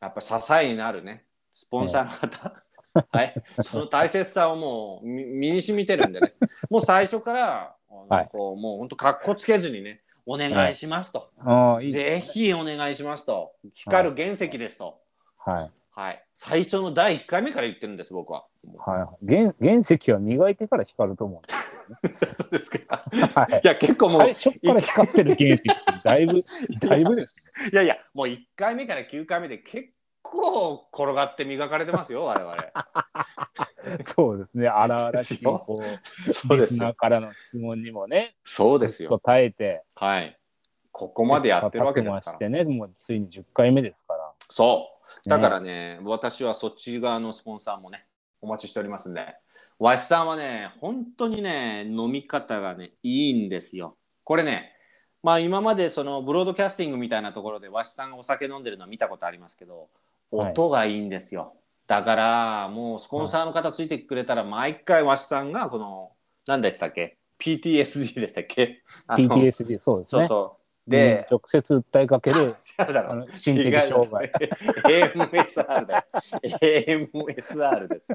[0.00, 2.62] やっぱ支えになるねスポンサーの方、
[3.12, 6.32] はい、その大切さをもう身身に染みてるんでね。
[6.70, 8.28] もう最初からあのはい。
[8.32, 12.20] こうもう本当かっこつけずにねお願いしますと、ああ、いいぜ。
[12.24, 14.98] ひお願いしますと光る原石ですと、
[15.38, 15.70] はい。
[15.96, 18.44] はい、最初の第1回目から言ってるんです僕は。
[18.78, 19.26] はい。
[19.26, 23.04] 原原石は磨いてから光ると思うんで そうですか。
[23.12, 23.66] はいい。
[23.66, 26.44] や結構もう、最初から光ってる原石ってだいぶ、
[26.80, 27.70] だいぶですね。
[27.72, 29.90] いやいやもう1回目から9回目で結
[30.24, 32.56] 構転がって磨かれてますよ 我々。
[34.16, 34.68] そうですね。
[34.68, 35.82] 荒々しい、こ
[36.26, 36.94] う、そうですよ。
[36.94, 39.10] からの質問にもね、そうですよ。
[39.10, 40.36] ずっと耐えて、はい。
[40.90, 42.32] ここまでやってるわけですから。
[42.32, 44.32] してね、もうついに10回目ですから。
[44.48, 44.88] そ
[45.24, 45.28] う。
[45.28, 48.06] だからね、私はそっち側のスポンサーもね、
[48.40, 49.36] お待ちしておりますんで。
[49.78, 53.98] わしさんはね、本当にね、飲み方がね、いいんですよ。
[54.22, 54.72] これね、
[55.22, 59.88] まあ今までそのブロードキャスティングみたいなところでわしさんがお酒飲んでるのは見たことありますけど、はい
[60.36, 61.54] 音がいいんですよ。
[61.86, 66.12] だからもうスポンサーの方ついてくれたら毎回わしさんがこの
[66.46, 70.22] 何でしたっけ？PTSD でしたっけ？PTSD、そうですね。
[70.22, 70.90] そうそう。
[70.90, 72.54] で、うん直接訴えかける
[73.34, 74.30] 心的障害。
[74.84, 76.04] AMSR だよ。
[76.42, 78.12] AMSR です。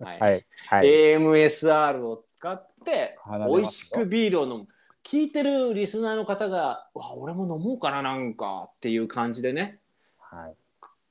[0.00, 0.20] はい。
[0.20, 0.42] はい。
[0.68, 0.86] はい。
[0.86, 4.68] AMSR を使って美味しくビールを飲む。
[5.04, 9.78] 聞いてるリスナーの方が、わ俺も飲もうかななんかっていう感じでね。
[10.18, 10.54] はい。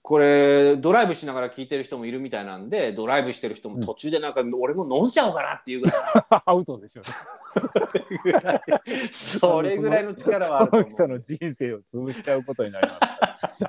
[0.05, 6.41] これドライブしながら聞いてる人もいるみたいなんでドライブしてる人も途中でなんか、俺も飲んじゃおうかなっていうぐらい。
[6.45, 7.01] アウトでしょ。
[7.01, 8.61] うね。
[9.11, 12.99] それぐらいの力はあるとその人思の人生を潰しちゃうことになりま
[13.51, 13.63] す。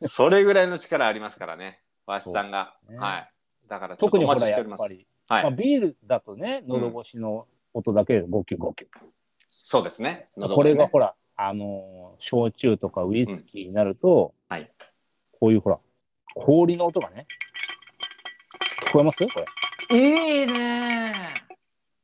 [0.00, 0.08] う。
[0.08, 3.28] それぐらいの力ありますからねわしさんが、ねはい
[3.68, 4.80] だからちょっとお特にほら待ちしております。
[4.80, 8.86] やっぱり、はい、まあ、ビールだとね、喉越しの音だけで5級5級。
[9.48, 10.28] そうですね。
[10.38, 10.78] 喉こ越しね。
[10.78, 14.70] れがほら、あのー焼酎とかウイスキーになると、うんはい
[15.42, 15.78] こういうほら、
[16.36, 17.26] 氷の音がね、
[18.86, 19.26] 聞こえます？
[19.26, 19.40] こ
[19.90, 19.98] れ。
[19.98, 21.12] いいね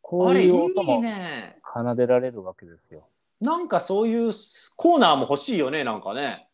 [0.02, 3.06] こういいいう音もね奏でられるわけですよ。
[3.40, 4.32] なんかそういう
[4.74, 6.48] コーナーも欲しいよねなんかね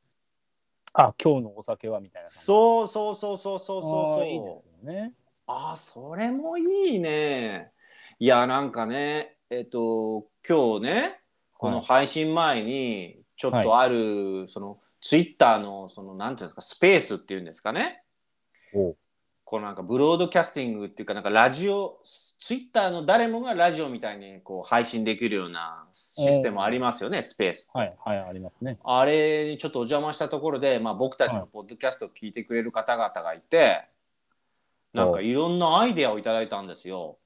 [0.93, 2.29] あ、今日のお酒はみたいな。
[2.29, 5.15] そうそうそうそうそうそういいですよね。
[5.47, 7.73] ああ、それもいいね。
[8.19, 11.21] いや、なんかね、えっ、と、今日ね、
[11.55, 18.03] この配信前に、ちょっとある、その、ツイッターの、その、なんていうんですか、スペースっていうんですかね。
[19.45, 27.71] このなんかブロードキャスティングっていうか、なんかラジオ、ツイッターの誰もがラジオみたいにこう配信できるようなシステムありますよね、スペース。
[27.75, 28.79] はい、はい、ありますね。
[28.83, 33.85] あれにちょっとお邪魔したところで、まあ、僕たちのポッドキャストを聞いてくれる方々がいて、
[34.95, 37.19] なんかいろんなアイデアをいただいたんですよ。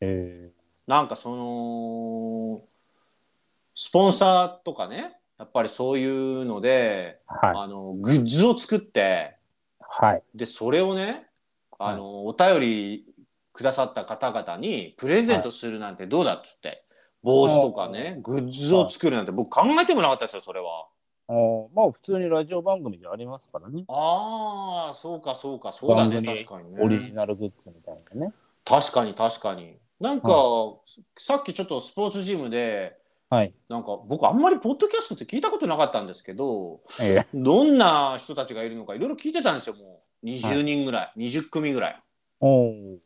[0.00, 0.50] え
[0.86, 2.62] なんかその
[3.74, 9.36] スポンサーとかねやっぱりそういうので、ー、はい、あのグッズを作って
[9.94, 11.26] はい、でそれをね
[11.78, 13.04] あの、お便り
[13.52, 16.84] くださった方々にプレゼントするなんてどうだっつって、
[17.22, 20.86] 帽子とかねグッズを作るなんて僕考えてもなかったですよそれは。
[21.28, 23.84] あーまあ、普通にラジオ番組でありますからね。
[23.88, 26.80] ああそうかそうかそうだね確かにね。
[26.80, 28.32] オリジナルグッズみたいなね。
[28.64, 29.76] 確かに確かに。
[30.00, 30.32] なんか、
[31.16, 32.96] さっきちょっとスポーツジムで
[33.32, 33.54] はい。
[33.70, 42.02] なんか僕あんまりポッドキャストって聞いたことなかったんですけどえどんな人たちがいるのかいろいろ聞いてたんですよもう20人ぐらい、20組ぐらい。
[42.42, 42.98] ー、おう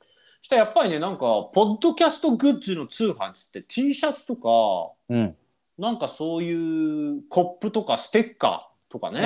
[0.43, 5.37] したらやっぱりねなんかポッドキャストグッズの通販っつって T シャツとかうん。
[5.79, 9.21] なんかそういうコップとかステッカーとかね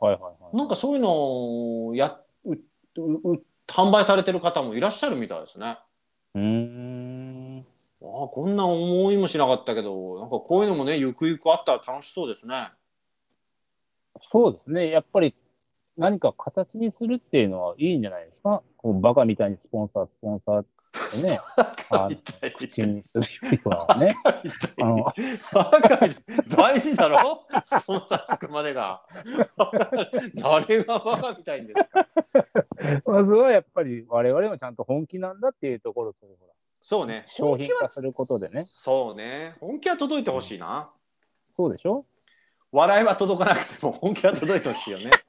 [0.00, 0.56] はい、はい、はい。
[0.56, 2.58] なんかそういうのをやうう
[3.32, 5.78] う販売されてる方もいらっしゃるみたいですね。
[6.34, 7.01] うーん。
[8.04, 12.70] ああこんな思いもしなかったけどなんかこういうのもねゆくゆくあったら楽しそうですね。
[14.30, 14.90] そうですね。
[14.90, 15.34] やっぱり
[15.96, 18.62] 何か形にするっていうのはいいんじゃないですか？
[18.76, 21.38] こうバカみたいにスポンサー、スポンサーってね、
[21.90, 24.14] あの口にするよりはね。
[24.80, 25.04] あの
[25.52, 26.10] バカみたい
[26.48, 29.02] 大事だろスポンサーつくまでが。
[30.34, 32.06] 誰がバカみたいんですか？
[33.06, 38.66] まずはやっぱり我々もちゃんと本気なんだっていうところと、ほらそうね商品本気は化することでね。
[38.68, 40.90] そうね本気は届いてほしいな。
[41.56, 42.04] そうでしょ？
[42.72, 45.10] 笑いは届かなくても 本気は届いてほしいよね。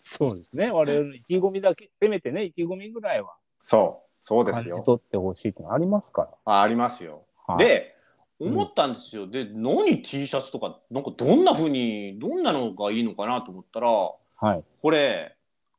[0.00, 0.70] そうですね。
[0.70, 4.76] 我々の意気込みだけ、せめてね、意気込みぐらいはそうそうですよ。
[4.76, 7.24] 感じ取ってほしいってありますかあありますよ。
[7.48, 7.56] ら。
[7.56, 7.96] はい、で
[8.38, 9.26] 思ったんですよ。
[9.26, 14.64] で何？T シャツとかなんかどんな風にどんなのがいいのかなと思ったらはい。
[14.80, 15.33] これ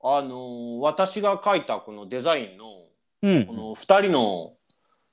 [0.08, 2.66] あのー私が書いたこのデザインの
[3.24, 3.54] うんこ。
[3.54, 4.54] の2人の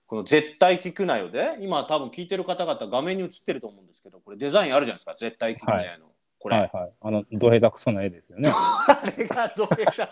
[0.06, 6.06] この「絶対聞くなよで」今多分聞いてる方々画面に映ってると思うんですけどこれデザインあるじゃないですか「絶対聞くなよの」
[6.42, 6.92] これ、はいはい。
[7.00, 8.50] あの、ど下手くそな絵ですよね。
[8.52, 10.10] あれがどれだ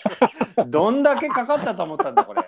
[0.65, 2.45] どんだけかかったと思ったんだこれ。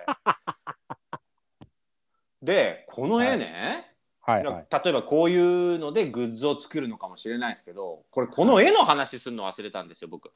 [2.40, 4.66] でこの絵ね、はいはい。
[4.71, 10.33] 例えばこういうのでグッズを作るのかもしれないですけどこれこの絵の話するの忘れたんですよ僕。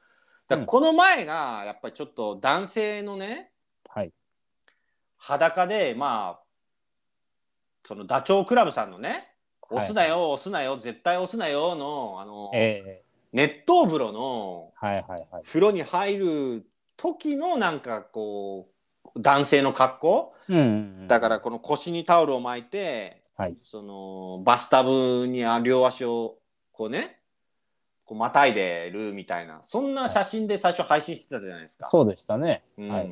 [0.48, 3.50] だこの前がやっぱりちょっと男性のね
[3.88, 4.12] はい。
[5.16, 6.42] 裸でまあ
[7.84, 9.08] そのダチョウ倶楽部さんのね
[9.68, 14.72] 「はい押すなよ押すなよ絶対押すなよの」あのえ熱湯風呂の。
[15.44, 18.68] 風呂に入る時のなんかこ
[19.14, 20.34] う男性の格好？
[20.48, 21.06] うん。
[21.06, 26.38] だからこの腰にタオルを巻いて、はいそのバスタブに両足を
[26.72, 27.20] こうね
[28.06, 31.88] こうまたいでるみたいなそんな写真で最初配信してたじゃないですか。
[31.90, 32.62] そうでしたね。
[32.78, 33.10] うんはい。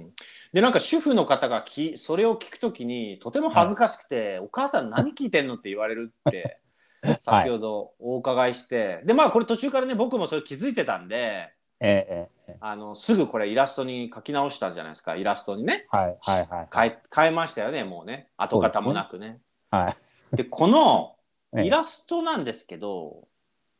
[0.52, 5.56] でなんか主婦の方がきそれを聞くときにとても恥ずかしくて、お母さん何聞いてんの？
[5.56, 6.60] って言われるって
[7.20, 16.68] 先ほどお伺いして、でまあこれ途中からね僕もそれ気づいてたんでえー、えあのすぐこれイラストに書き直したんじゃないですかイラストにねー、はいはいはい。
[16.72, 19.40] 変え変えましたよねもうね跡形もなくね。
[19.72, 19.96] は
[20.32, 20.36] い。
[20.36, 21.16] でこの
[21.56, 23.26] ええイラストなんですけど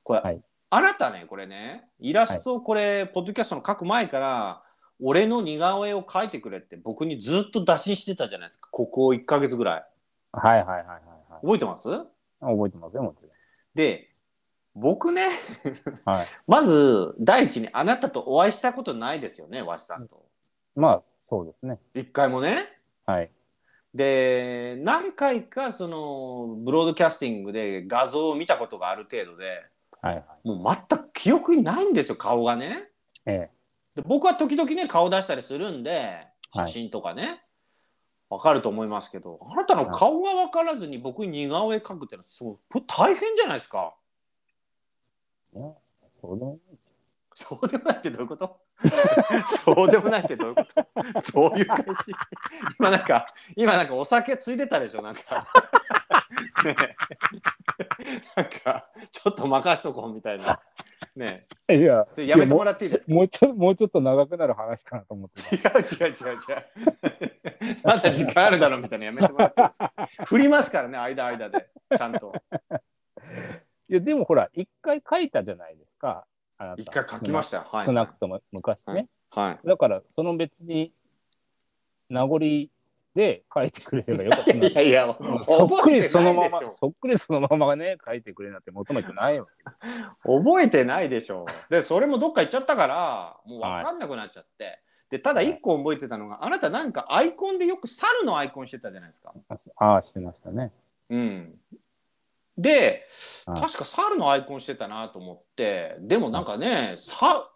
[0.02, 0.42] これ、はい
[0.74, 4.62] あなたねこれねイラストこれ、ポッドキャストの書く前から
[5.00, 9.84] 俺の似顔絵を描いてくれって僕にずっと打診してたじゃないですかここ1ヶ月ぐらい
[10.32, 11.40] はいはいはいはいはい。
[11.42, 11.88] 覚えてます？
[12.40, 13.18] 覚えてますよ、もち
[13.74, 14.10] で
[14.74, 15.28] 僕ね
[15.86, 16.16] ろん。
[16.16, 16.26] はい。
[16.48, 20.24] まず第一にあなたとお会いしたことないですよねわしさんと
[20.74, 21.78] まあ、そうですね。
[21.94, 22.66] 一回もね
[23.06, 23.30] はい。
[23.94, 29.62] で何回かそのブロードキャスティングで画像を見たことがある程度で
[30.04, 30.48] はいはい。
[30.48, 32.88] もう全く記憶にないんですよ顔がね。
[33.26, 33.50] え
[33.94, 36.68] で僕は時々ね顔出したりするんではい。
[36.68, 37.42] 写真とかね、
[38.28, 43.94] わかると思いますけどあなたの顔が分からずに僕に似顔絵描くってのはそうこれ大変じゃないですか。
[45.56, 45.58] え。
[45.58, 45.68] いや、
[46.20, 46.58] そうでも
[47.36, 48.60] そうでもないってどういうこと？
[49.46, 50.86] そうでもないってどういうこと？
[51.32, 52.12] どういう返し？
[52.78, 55.48] 今なんか今なんかお酒ついてたでしょなんか
[58.36, 60.60] なんかちょっと任しとこうみたいな
[61.16, 63.12] ねいや、それやめてもらっていいですか？
[63.12, 65.78] もうちょもうちょっと長くなる話かなと思ってた。
[65.78, 67.78] 違う違う違う違う。
[67.84, 69.92] まだ時間あるだろうみたいなのやめてもらっていいですか？
[70.24, 71.68] 振りますからね、間間で。
[71.96, 72.32] ちゃんと。
[73.88, 76.26] いや、でもほら、一回書いたじゃないですか。
[76.76, 77.64] 一回書きましたよ。
[77.70, 77.86] はい。
[77.86, 79.08] 少なくとも昔ね。
[79.30, 80.92] はだから、その別に
[82.08, 82.38] 名残
[83.14, 84.74] で書いてくれればよかった い。
[84.74, 86.60] やいや、そっくり覚えてそのまま。
[86.70, 89.52] そっくりそのままね、書いてくれなんて求めてないわけ。
[90.24, 91.46] 覚えてないでしょ。
[91.70, 94.80] で、それもどっか行っちゃったから、もう分かんなくなっちゃって。
[95.10, 99.32] で、ただ一個覚えてたのが、あなたなんかアイコンでよく猿のアイコンしてたじゃないですか。
[99.76, 100.72] ああ、してましたね。
[101.10, 101.54] うん。
[102.58, 103.06] で、
[103.46, 107.50] はい確か猿のアイコンしてたなと思って、でもなんかね、さ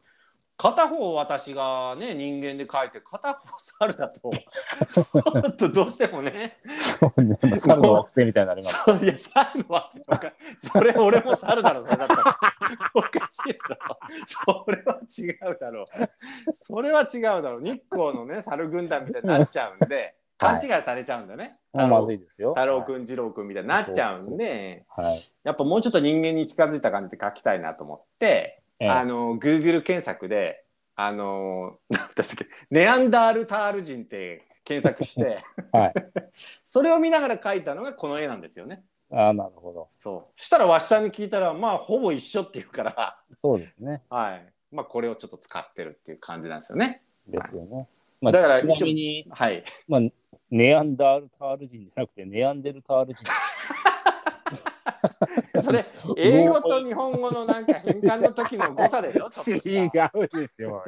[0.59, 4.33] 片方私がね人間で描いて片方猿だと
[4.90, 6.59] ちょっとどうしてもね
[6.99, 7.38] そうね。
[7.42, 8.85] まあ猿の惑星みたいになります。
[8.85, 12.38] そういや猿の惑星かそれ俺も猿だろそれだったら
[12.92, 15.87] おかしいだろそれは違うだろう
[16.53, 22.55] それは違うだろう日光のね猿軍団みたいになっちゃうんで勘違いされちゃうんだね、まずいですよ。
[22.55, 25.21] 太郎くん二郎くんみたいになっちゃうんではい。
[25.42, 30.64] やっぱもうちょっと人間に近づいた感じで書きたいなと思って、ええあの Google 検索で
[30.95, 35.38] あの なんだっけネアンダールタール人って検索して、
[35.73, 35.95] はい
[36.64, 38.85] それを見ながら描いたのがこの絵なんですよね。
[39.11, 39.88] ああ、なるほど。
[39.91, 44.03] そうしたらわしさんに聞いたらまあほぼ一緒っていうから、そうですね。
[44.11, 47.03] はいまあ、これをちょっと使ってるっていう感じなんですよね。
[47.27, 47.88] ですよね。
[48.21, 50.01] まあ、だからちなみに、はい、まあ、
[50.51, 53.25] ネアンダールタール人じゃなくて、ネアンデルタール人。
[55.63, 55.85] それ
[56.17, 60.85] 英語と日本語のなんか変換の時の誤差 でしょ違うですよ。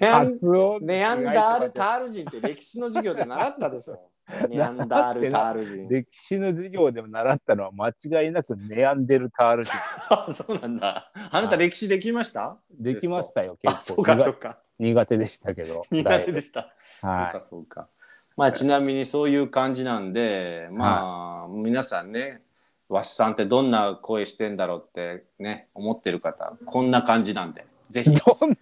[0.00, 4.10] ネアン発音ネアンダールタール人って歴史の授業で習ったでしょ。
[4.50, 5.88] ネアンダールタール人。
[5.88, 9.72] 歴史の授業でも習ったのは間違いなくネアンデルタール人。
[10.10, 11.12] あそうなんだ。
[11.30, 12.56] あなた歴史できました？
[12.72, 13.94] できましたよ、あ、結構。
[13.96, 14.58] そうか、そう苦か。
[14.78, 15.84] 苦手でしたけど。
[15.90, 16.74] 苦手でした。
[17.00, 17.88] そうはか、そうか。
[18.36, 22.42] まあ、ちなみにそういう感じなんで、まあ、皆さんね、
[22.88, 28.14] わしさんってどんな声してんだろうってね、思ってる方、こんな感じなんで、ぜひい。。
[28.14, 28.56] どん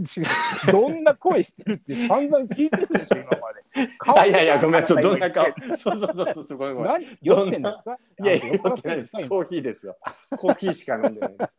[0.70, 3.64] どんな声してるって散々聞いてるでしょ、今まで。
[4.20, 5.76] あいやいや、ごめん、そうどんな顔今。
[5.76, 6.92] そうそうそうそう、すごいごめん。
[6.92, 9.12] 何酔ってんですかいやいや、酔ってないです。
[9.12, 9.96] コーヒーですよ。
[10.38, 11.56] コーヒーしか飲んでないです。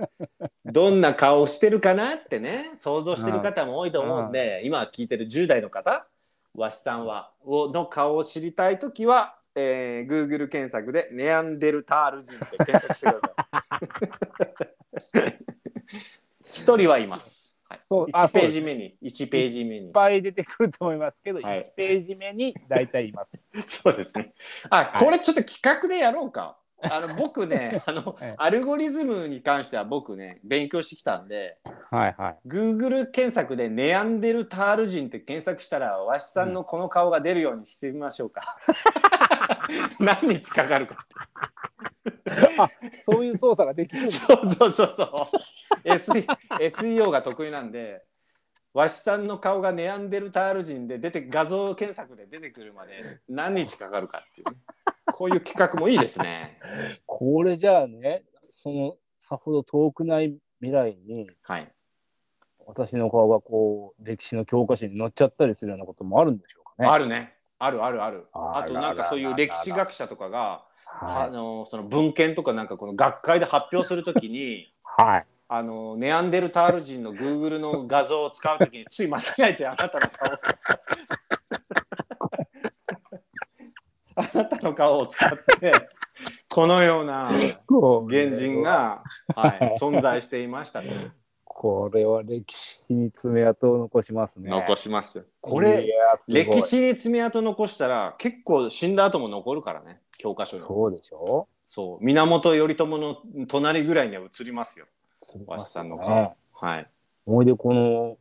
[0.65, 6.08] どんな顔してるかなってね、想像してる方も多いと思うんで、今聞いてる10代の方、
[6.54, 15.39] わしさんは、をの顔を知りたいときは、えー、Google 検索でネアンデルタール人って検索してください。
[16.52, 17.60] 一人はいます。
[17.68, 19.91] はい、そうあ1ページ目に、1ページ目にいっ。
[19.94, 23.32] ぱい出てくると思いますけど、はい1ページ目に大体います。
[23.84, 24.34] そうですね。
[24.70, 26.58] あ、はいこれちょっと企画でやろうか。
[26.91, 31.58] あの僕ね、 あの、はいアルゴリズムに関しては僕ね、勉強してきたんで、
[31.89, 32.38] はいはい。
[32.48, 38.58] Google 検索でネアンデルタール人って検索したら、わしさんのこの顔が出るようにしてみましょうか。
[40.00, 41.06] 何日かかるか
[42.58, 42.69] あ
[43.06, 45.30] そういう操作ができるそうそうそうそ
[45.86, 45.89] う。
[45.89, 46.26] SE
[46.60, 48.04] SEO が得意なんで、
[48.74, 54.58] わしさんの顔がネアンデルタール人で出て画像検索で出てくるまで何日かかるかっていうね、
[55.13, 56.60] こういう企画もいいですね。
[57.06, 61.72] これじゃあね、そのさほど遠くない未来に、はい。
[62.68, 66.89] 私の顔がこう、歴史の教科書に載っちゃったりするようなこともあるんでしょうかね。
[66.89, 67.36] あるね。
[67.60, 68.28] あるあるある。
[68.34, 70.65] ああとなんかそういう歴史学者とかが、
[71.00, 74.74] あはのその文献とかなんかこの学会で発表するときにい。
[74.84, 75.26] はい。
[75.48, 80.32] あのネアンデルタール人の Google の画像を使うときについ間違えてあなたの顔
[84.15, 85.73] あなたの顔を使って
[86.49, 89.04] このような原人が、
[89.36, 90.88] はい、存在していましたと、
[91.43, 94.49] これは歴史に爪痕を残しますね。
[94.49, 95.88] 残しますこいれ
[96.28, 101.47] 歴史に爪痕残したら結構死んだ後も残るからね教科書にそうでしょ？
[101.67, 102.06] そう。
[102.06, 104.86] 源頼朝の隣ぐらいには映りますよ。
[105.47, 106.10] わしさんの顔。
[106.15, 106.88] ねはい。
[107.25, 108.18] ほいで、この、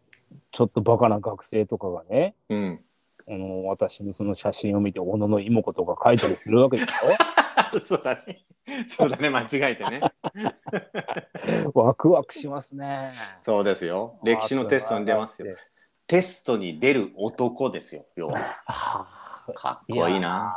[0.51, 2.85] ちょっとバカな学生とかがね、うん
[3.27, 6.89] あの私のその写真を見て、小野の妹子とか書いたりするわけでし
[7.81, 8.45] そうだね。
[8.87, 10.01] そうだね、間違えてね。
[11.75, 13.13] ょ ワクワクしますね。
[13.39, 14.19] そうですよ。
[14.23, 15.57] 歴史のテストに出ますよ。。
[16.07, 18.39] テストに出る男ですよ、要は。
[18.67, 20.55] あかっこいいな。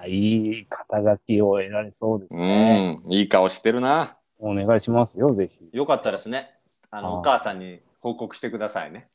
[0.00, 0.06] な。
[0.06, 2.94] いい肩書きを得られそうですうね。
[2.94, 4.16] ん、いい顔してるな。
[4.38, 5.70] お願いしますよ、ぜひ。
[5.72, 6.58] よかったですね。
[6.90, 9.08] あの、お母さんに報告してくださいね。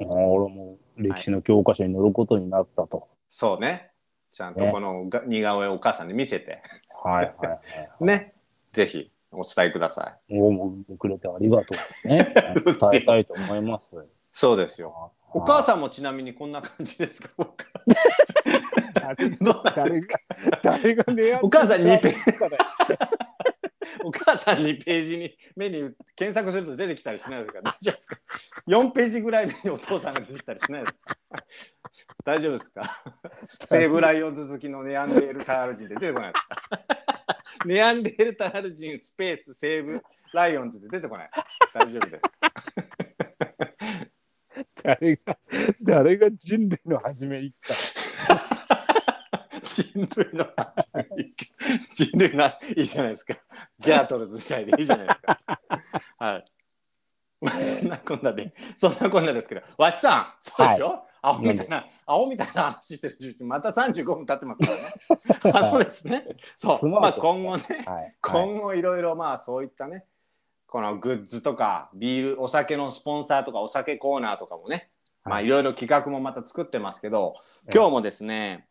[0.00, 3.08] 俺も歴史の教科書に載ることになったと。
[3.28, 3.90] そうね。
[4.30, 6.62] ちゃんとこのが似顔絵をお母さんに見せて。
[7.04, 7.60] はいはいはい。
[8.04, 8.34] ね。
[8.72, 10.38] ぜひ、お伝えください。
[10.38, 11.74] おもうくれてありがと
[12.04, 12.34] うね。
[12.64, 13.86] 伝えたいと思います。
[14.32, 15.12] そうですよ。
[15.32, 17.30] お母さんもちなみにこんな感じですか？
[18.94, 19.62] 誰が、
[20.62, 21.04] 誰が
[21.42, 22.58] お母さんにペしたら
[24.04, 27.60] お母さんにページにメニュー検索すると出てきたりしないですか？
[27.62, 28.18] 大丈夫ですか
[28.68, 31.16] ？4ページぐらいにお父さんが出てきたりしないですか？
[32.24, 33.04] 大丈夫ですか？
[33.64, 37.66] 西武ライオンズ好きのネアンデールタール人で出てこないですか？
[37.66, 41.78] ネアンデールタール人スペース西武ライオンズで出てこないですか？
[41.80, 42.30] 大丈夫ですか？
[44.82, 45.38] 誰が、
[45.82, 47.74] 誰が人類の初め言った
[49.64, 50.46] 人類の
[51.94, 52.44] 人類の
[52.76, 53.34] いいじゃないですか。
[53.84, 55.40] ギャートルズみたいでいいじゃないですか。
[56.18, 56.44] はい。
[57.40, 61.06] まあそんなこんなで、そんなこんなですけど、わしさん、そうですよ。
[61.20, 65.62] 青みたいな、青みたいな話してるまた35分経ってますからね。
[65.70, 66.26] あのですね、
[66.56, 68.14] そう、まあ今後ね、はい。
[68.20, 70.06] 今後いろいろまあそういったね、
[70.66, 74.90] このグッズとかビール、お酒のスポンサーとかお酒コーナーとかもね、
[75.24, 77.36] まあはいいろいろ企画もまた作ってますけど、
[77.72, 78.68] 今日もですね、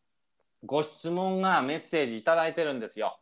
[0.63, 3.19] ご質問がメッセージいただいてるんですよ。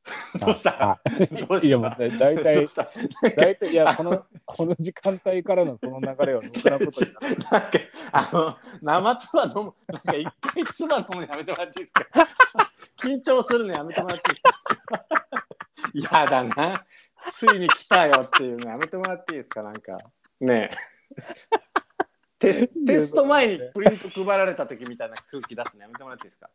[0.40, 0.92] どうした？
[0.92, 1.00] あ
[1.48, 1.66] どうした？
[1.66, 2.66] いや、もうだ大体、
[3.36, 7.00] 大体、いや、この、この時間帯からのその流れは、ろくなこと
[7.50, 7.70] なんか
[8.12, 12.06] あの生つば飲むなんか一回つば飲むのやめてもらっていいですか？
[12.98, 14.42] 緊張するのやめてもらっていいです
[16.08, 16.20] か？
[16.20, 16.84] やだな。
[17.22, 19.62] ついに来たよっていうのやめてもらっていいですか？
[19.62, 19.98] なんか
[20.40, 20.76] ねえ。
[22.38, 26.48] テステスト前にプリント配られた時みたいな空気出すのやめてもらっていいですか？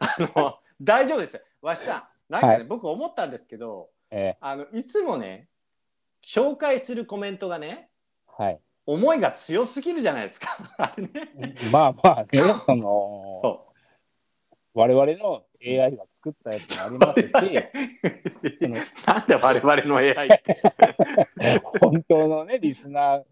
[0.00, 1.34] あの大丈夫です。
[1.36, 5.48] よわしさんなんかね、はい僕思ったんですけどえあのいつもね
[6.26, 8.60] 紹介するコメントがねーはい。
[8.86, 10.58] 思いが強すぎるじゃないですか。
[11.72, 13.66] まあまあね、その、そ
[14.74, 18.68] 我々の AI が作ったやつもありますし、
[19.06, 20.60] なんで我々の AI って
[21.80, 23.24] 本当のね、リスナー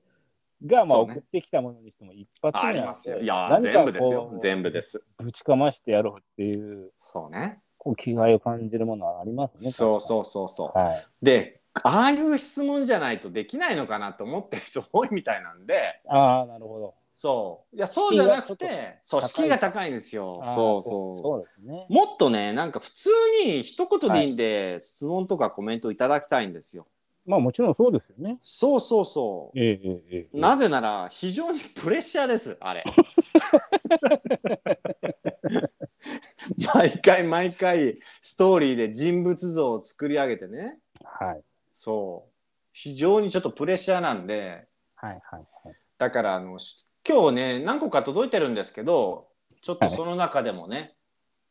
[0.64, 3.20] がまあ送ってきたものにしても一発あ目なんでりますよ。
[3.20, 5.05] いや、全部ですよ全部です。
[5.18, 7.62] ぶちかましてやろうっていう、そうね。
[7.83, 9.72] こう気概を感じるものはありますね。
[9.72, 10.78] そうそうそうそう。
[10.78, 11.07] はい。
[11.20, 16.95] で、ああいう質問じゃないとできないのかなと思ってる人多いみたいなんで、ああ、なるほど。
[17.16, 17.76] そう。
[17.76, 20.45] いや、そうじゃなくて、そう、敷居が高いんですよ。
[20.45, 20.91] そうそ。
[20.91, 21.87] そうそうですね。
[21.89, 23.11] もっとね、なんか普通
[23.45, 26.87] に一言でいいんで、質問とかコメントいただきたいんですよ。
[27.26, 28.39] まあもちろんそうですよね。
[28.43, 29.59] そうそうそう。
[29.59, 30.39] ええええええ。
[30.39, 32.85] なぜなら非常にプレッシャーです、あれ。
[36.74, 41.43] 毎回毎回ストーリーで人物像を作り上げてね、はい。
[41.72, 42.33] そう、
[42.72, 44.66] 非常にちょっとプレッシャーなんで、
[44.97, 45.76] はいはいはい。
[45.99, 49.28] だからあのし今日ね、何個か届いてるんですけど、
[49.61, 50.95] ちょっとその中でもね、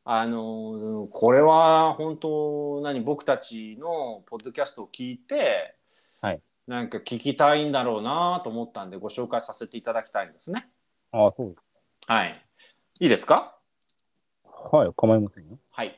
[0.04, 5.76] あのこれは本当何僕たちのポッドキャストを聞いて、
[6.22, 10.70] はいなんか聞きたいんだろうなと思ったんでご紹介させていただきたいんですね。
[11.12, 11.71] ああ、そうです。
[12.12, 12.46] はい。
[13.00, 13.58] いいですか？
[14.44, 15.58] はい、構いませんよ。
[15.70, 15.98] はい。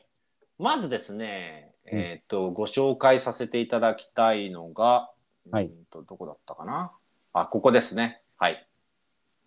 [0.60, 5.10] まずですね、うんえっ、と、ご紹介させていただきたいのが、
[5.50, 6.92] はいうんと、どこだったかな？
[7.32, 8.22] あ、ここですね。
[8.36, 8.64] はい。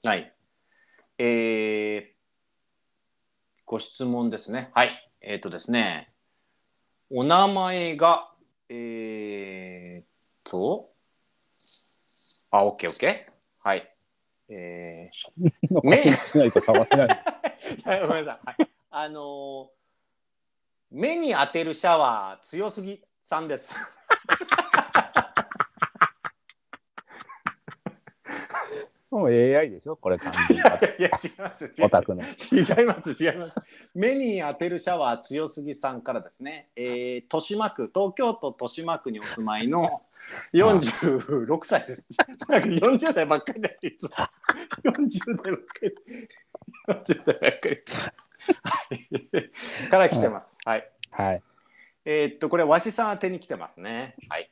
[0.03, 0.33] はい。
[1.19, 2.05] えー、
[3.63, 4.69] ご質問ですね。
[4.73, 5.09] はい。
[5.21, 6.11] えっ、とですね、
[7.09, 8.29] お名前が、
[8.67, 10.89] えー、と、
[12.51, 13.13] あ、OK、OK。
[13.59, 13.93] はい。
[14.49, 17.07] えー、目しないと探せない。
[17.83, 18.45] はいごめんなさい。
[18.45, 19.77] はい、あのー
[20.89, 23.75] 目に当てるシャワー強すぎさんです。
[29.11, 29.95] もう AI でしょ？
[29.97, 30.63] これ完全に。
[30.99, 32.21] いや違います違いオタクの。
[32.21, 33.59] 違います違います。
[33.95, 36.69] 目に当てるシャワー強すぎさんからですね。
[36.75, 40.03] えー、豊島区東京都豊島区にお住まいの
[40.53, 42.09] 46歳です。
[42.47, 44.09] なんか40代ばっかりでいつも
[44.83, 45.95] 40代ばっかり
[46.87, 47.83] 40代ばっかり。
[47.87, 48.13] は
[48.91, 50.57] いから来てます。
[50.65, 50.89] はい。
[51.11, 51.43] はい。
[52.05, 54.15] えーっとこれわしさん宛てに来てますね。
[54.29, 54.49] はい。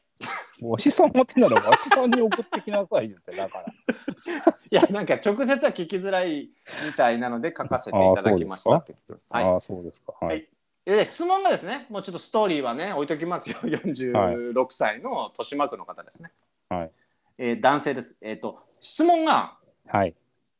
[0.62, 3.66] わしさん持ってならわしさんに送ってきなさいよって、だから。
[4.72, 6.50] いやなんか直接は聞きづらい
[6.86, 9.28] みたいなので書かせていただきましたって来てます。
[9.30, 9.44] はい。
[9.44, 10.14] ああ、そうですか。
[10.20, 10.50] ははいい。
[10.86, 13.58] で質問がですね、もうちょっとストーリーはね置いときますよ。
[13.64, 16.32] 46歳の豊島区の方ですね。
[16.70, 16.92] はい。
[17.38, 18.18] えー男性です。
[18.22, 19.58] えーっと質問が
[19.88, 20.14] はい。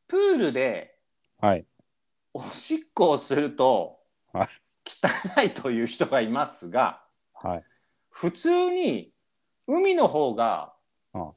[0.08, 0.96] プールで
[1.40, 1.66] はい。
[2.34, 4.00] おしっこをすると
[4.34, 4.50] はい
[4.88, 7.02] 汚いという人がいますが、
[7.34, 7.64] はい。
[8.10, 9.12] 普通に
[9.68, 10.74] 海の方が
[11.14, 11.34] うん汚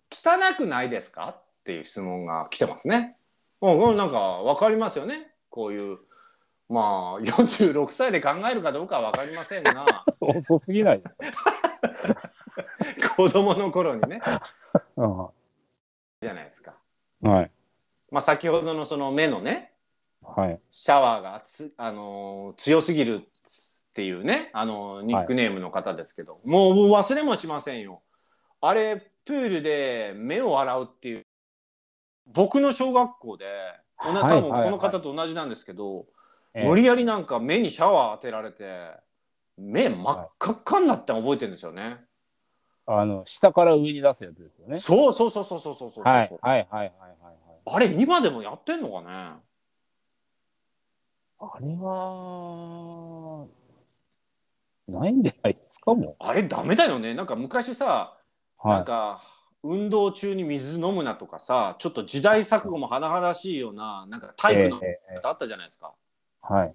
[0.57, 1.37] くないですか？
[1.37, 3.19] っていう質問が来てますね。
[3.61, 5.31] なんか分かりますよね。
[5.51, 5.99] こういう
[6.69, 11.15] まあ46歳で考えるかどうかは分かりませんが遅すぎないです
[13.09, 13.15] か。
[13.17, 14.21] 子供の頃にね
[14.97, 15.29] うん
[16.21, 16.75] じゃないですか。
[17.23, 17.51] はい。
[18.11, 19.73] まあ、先ほどのその目のね
[20.23, 20.61] はい。
[20.71, 28.03] シャワーがつ、あのー強すぎるっていうね、あのーニックネームの方ですけど、もうもう忘れもしませんよ。
[28.61, 31.23] あれプールで目を洗うっていう
[32.27, 33.47] 僕の小学校で
[33.97, 36.07] はいはいはいこの方と同じなんですけど、
[36.55, 38.91] 無理やりなんか目にシャワー当てられて
[39.57, 41.99] 目真っ赤っかになって覚えてるんですよね。
[42.87, 44.79] あの下から上に出すやつですよね。
[44.79, 46.05] そうそうそうそうそうそうそう。
[46.05, 47.37] はいはいはいはい、はい、
[47.67, 49.09] あれ今でもやってんのかね？
[51.41, 53.47] あれは
[54.89, 56.17] ないんじゃないですかも。
[56.19, 57.15] あれダメだよね。
[57.15, 58.17] なんか昔さ、
[58.65, 59.23] なんか
[59.63, 64.81] 運動中に水飲むなとかさ、ちょっと時代錯誤も甚だしいようななんか体育の
[65.25, 65.89] あったじゃないですか。
[65.89, 66.08] えーえ
[66.43, 66.75] はい。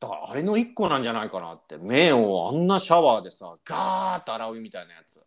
[0.00, 5.22] だからあれの一個なんじゃないかなって目をあんなシャワーでさガーッと洗うみたいなやつ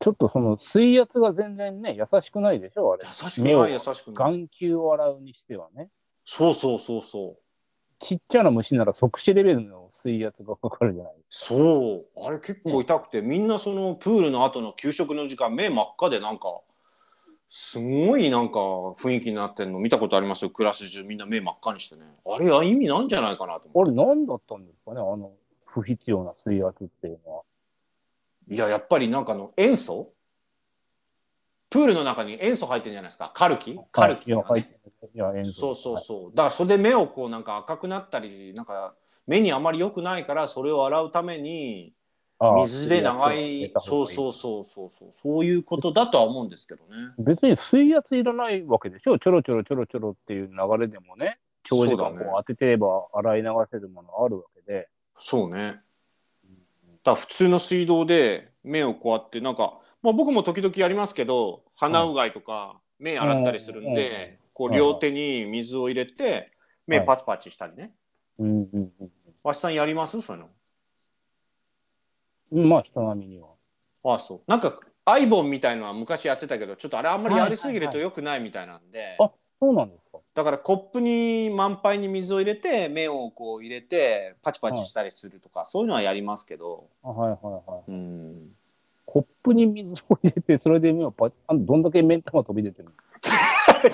[0.00, 3.04] ちょっとその水圧が全然ね、優しくないでしょ、あれ。
[3.04, 5.88] 優しくない優しくない眼球を洗うにしてはね。
[6.24, 7.38] そうそうそうそう
[8.00, 16.60] ちっちゃな虫なら即死レベルの水圧がかかるじゃないそうあれ結構痛くて、みんなそのプールの後の給食の時間目真っ赤でなんか
[17.50, 20.44] すごいなんか雰囲気になってんの見たことあります？
[20.44, 22.02] よクラス中みんな目真っ赤にしてね。
[22.26, 25.32] あれは意味なんじゃないかなとあれ何だったんですかね、あの
[25.64, 27.42] 不必要な水圧っていうのは。
[28.50, 30.12] いややっぱりなんかあの塩素？
[31.70, 33.30] プールの中に塩素入ってるんじゃないですか？
[33.34, 33.78] カルキ？
[33.92, 34.70] カルキね、入って
[35.02, 35.52] るいや、塩素。
[35.52, 36.30] そうそうそう。
[36.34, 38.94] だからそれで目をこうなんか赤くなったりなんか
[39.26, 41.94] 目にあまり良くないからそれを洗うためにはい
[42.40, 46.90] 水で長いそうそうそうそうそうそういうことだとは思うんですけどね。
[47.18, 54.88] 別に水圧いらないわけでしょ、ちょろちょろちょろちょろっていう流れでもね、長時間こう当ててれば洗い流せるものあるわけで。
[55.18, 55.80] そうね。
[57.02, 63.90] だ普通の水道で目をこうやってなんか、まあ、僕も時々やりますけど鼻うがいとか目洗ったりするんうん。
[63.90, 63.94] うん。
[63.94, 66.52] でこうはい両手に水を入れて
[66.86, 67.92] 目パチパチしたりね。
[68.38, 68.68] うん。
[68.72, 68.92] うん。
[69.42, 70.20] わしさんやります？
[70.20, 70.48] そういうの。
[70.48, 70.52] うん。
[72.50, 73.48] まあ、人並みには。
[74.04, 74.40] ああそう。
[74.46, 78.12] なんかアイボンみたいのは昔やってたけどちょっとあれあんまりやりすぎるはいはいはい。
[78.12, 79.30] と良くないみたいなんで、あ
[79.60, 80.18] そうなんですか。
[80.34, 86.88] だからコップに満杯に水を入れて目をこう入れてパチパチしたりするとか、そういうのはやりますけど。
[87.02, 87.90] あはいはいはい。
[87.90, 88.48] うん。
[89.04, 92.90] コップに水を入れて、それで目をパッあのどんだけ目ん玉飛び出てるの？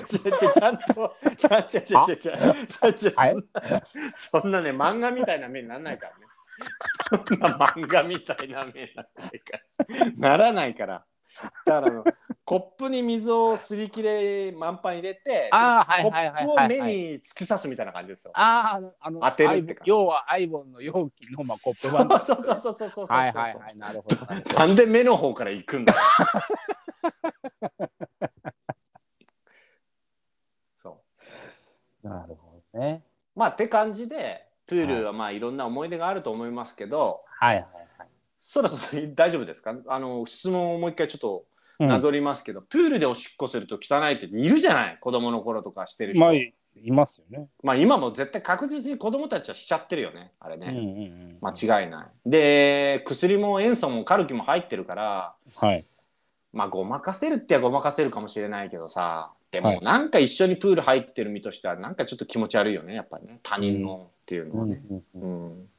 [0.05, 3.13] ちょちょちゃんとちゃちゃちゃちゃちゃちゃちゃ
[4.13, 6.24] そんなね漫画みたいな目にならないからね
[7.09, 9.63] そんな漫画みたいな目にならないから
[10.17, 11.05] ならないから
[11.65, 12.03] だから
[12.45, 18.31] コップに水をすり切れ満杯入れてあーはいコはいはいはいップを目に突き刺すみたいな感じですよ。
[18.35, 22.21] ああ、あの、当てるって要はアイボンの容器の、まあ、コップそう版。
[22.21, 23.07] そうそうそうそうそうそう。
[23.07, 24.15] はいはいはい、なるほど。
[24.59, 25.99] なんで目の方から行くんだよ。
[30.77, 31.03] そ
[32.03, 32.07] う。
[32.07, 33.03] なるほどね。
[33.35, 37.65] まあって感じでプールはまあいろんな思い出があると思いますけど、はいはい
[37.97, 38.07] はい。
[38.39, 39.75] そろそろ大丈夫ですか？
[39.87, 41.45] あの質問をもう一回ちょっと
[41.77, 41.87] うん。
[41.89, 44.97] なぞりますけど、プールでおしっこすると汚いっているじゃない？
[45.01, 47.49] 子供の頃とかしてる人、まあ、まあ、いいますよね。
[47.77, 50.83] 今も絶対確実に子供たちはしちゃってるよねあれね、うんうんう
[51.33, 51.37] ん。
[51.41, 52.29] 間違いない。
[52.29, 55.85] で薬も塩素もカルキも入ってるからはい。
[56.53, 59.81] まあごまかせるってはごまかせるかもしれないけどさでもはい。
[59.81, 63.41] なんか一緒にプール入ってる身としてはなんかちょっと気持ち悪いよねやっぱりね。
[63.43, 64.81] 他人のっていうのはね、
[65.13, 65.69] うん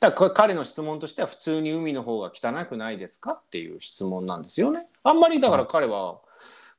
[0.00, 4.86] だからこ彼の質問としては普通に海の方が汚くないですかっていう質問なんですよね。
[5.02, 6.18] あんまりだから彼は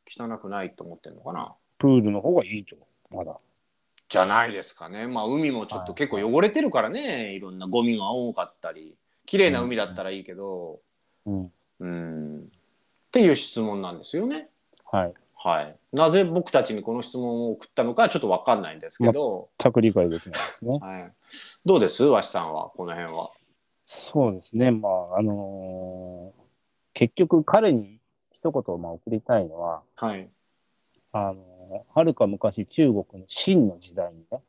[0.07, 1.55] 汚くないと思ってるのかな。
[1.79, 2.75] プールの方がいいと、
[3.09, 3.37] まだ。
[4.07, 5.07] じゃないですかね。
[5.07, 7.33] まあ海もちょっと結構汚れてるからね。
[7.33, 8.95] いろんなゴミが多かったり。
[9.25, 10.79] 綺麗な海だったらいいけど。
[11.25, 11.51] うん。
[11.79, 12.39] うん。
[12.41, 12.43] っ
[13.11, 14.49] ていう質問なんですよね。
[14.85, 15.13] はい。
[15.45, 20.79] はい、なぜ僕たちにこの質問を送ったのかちょっと分かんないんですけど、全く理解できないですね。
[20.81, 21.11] はい、
[21.63, 22.03] どうです？
[22.03, 23.29] わしさんはこの辺は。
[23.85, 24.71] そうですね。
[24.71, 26.41] まあ、あのー
[26.95, 27.99] 結局彼に
[28.31, 30.27] 一言まあ送りたいのは、はい、
[31.11, 31.35] あのー
[31.93, 34.41] はるか昔中国の秦の時代にね、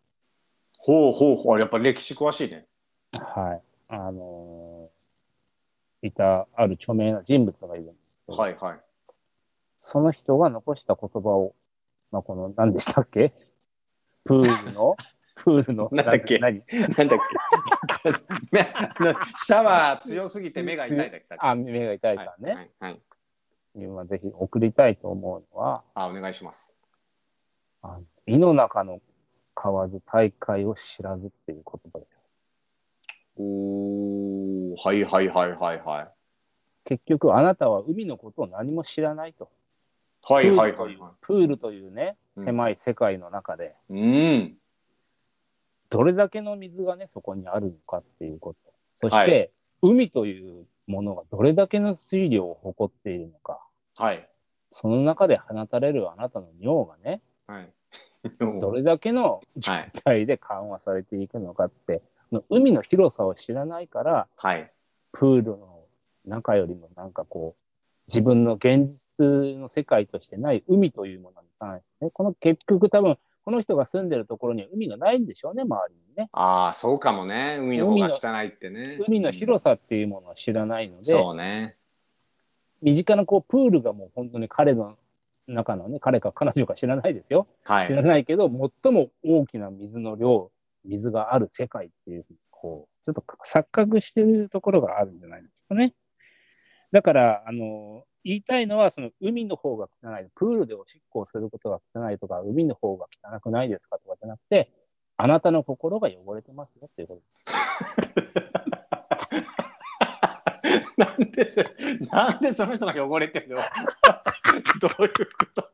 [0.79, 2.65] ほうほうほうやっぱ歴史詳しいね。
[3.13, 3.63] はい。
[3.89, 7.93] あのーいたある著名な人物がいるんで
[8.33, 8.81] すはいはい。
[9.89, 11.55] その人が残した言葉を、
[12.11, 13.33] まあ、この、何でしたっけ？
[14.25, 14.97] プールの、
[15.37, 16.41] プールの、なんだっけ？
[16.41, 16.65] 何？
[16.99, 17.21] なんだっ
[18.03, 18.11] け？
[19.39, 22.55] シャワー強すぎて目が痛いだっけさっきあ、目が痛いからね。
[22.55, 23.01] はいはい、
[23.77, 26.73] 今ぜひ送りたいと思うのは、あお願いします。
[27.83, 29.01] あの胃の中の
[29.55, 32.19] 買わず大海を知らずっていう言葉です。
[33.39, 36.09] おー、はいはいはいはいはい。
[36.87, 39.49] 結局、あなたは海のことを何も知らないと。
[40.29, 43.95] はいはいはいはプールというね、うん狭い世界の中で、い。
[43.95, 44.55] うん。
[45.89, 48.59] どれだけの水がね、そこにあるのかっていうこと。
[49.01, 49.51] そして、はい
[49.83, 53.61] 海というものがどれだけの水量を誇っているのか。
[53.97, 54.29] はい。
[54.73, 57.73] その中で放たれるあなたの尿がね、はい。
[58.61, 59.73] どれだけの状
[60.05, 64.73] 態で緩和されていくのかって、その海の広さを知らないから、はい。
[65.13, 65.85] プールの
[66.25, 67.66] 中よりもなんかこう、
[68.09, 76.29] 自分の現実の世界としてない海というものに関してね、この結局多分、この人が住んでるところには海がないんでしょうね、周りにね。
[76.33, 77.59] ああ、そうかもね。
[77.61, 78.99] 海の方が汚いってね。
[79.07, 81.77] 海の広さっていうものを知らないので、そうね。
[82.83, 84.97] 身近なこうプールがもう本当に彼の
[85.49, 87.47] 中のね、彼か彼女か知らないですよ。
[87.65, 88.03] 知らはい。
[88.03, 88.49] ないけど、
[88.83, 90.51] 最も大きな水の量、
[90.85, 95.95] 水がある世界っていうこう、ちょっと錯覚してるところがあるんじゃないですかね。
[96.97, 104.71] だから、あの、言いたいのは、その海の方が汚い、プールでおしっこをすることが汚いとか、海の方が汚くないですかとかじゃなくて、
[105.19, 107.53] あなたの心が汚れてますよっていうこと
[110.97, 113.57] なんで、なんでその人が汚れてるの？
[114.81, 115.71] どういうこと？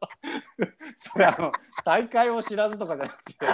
[0.97, 1.53] それあの、
[1.85, 3.47] 大会を知らずとかじゃなくて、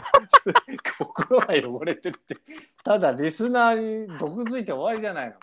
[0.99, 1.49] 心が
[1.79, 2.39] 汚れてるって、
[2.83, 5.35] ただリスナーに毒づいて終わりじゃないの。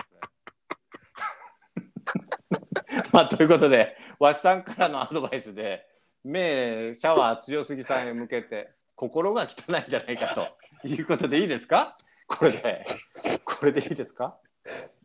[3.11, 5.87] まあ、ということで、わしさんからのアドバイスで、
[6.23, 11.97] 目、シャワー強すぎさんへ向けて、心が汚いんじゃないかということでいいですか？
[12.27, 12.85] これで、
[13.43, 14.37] これでいいですか？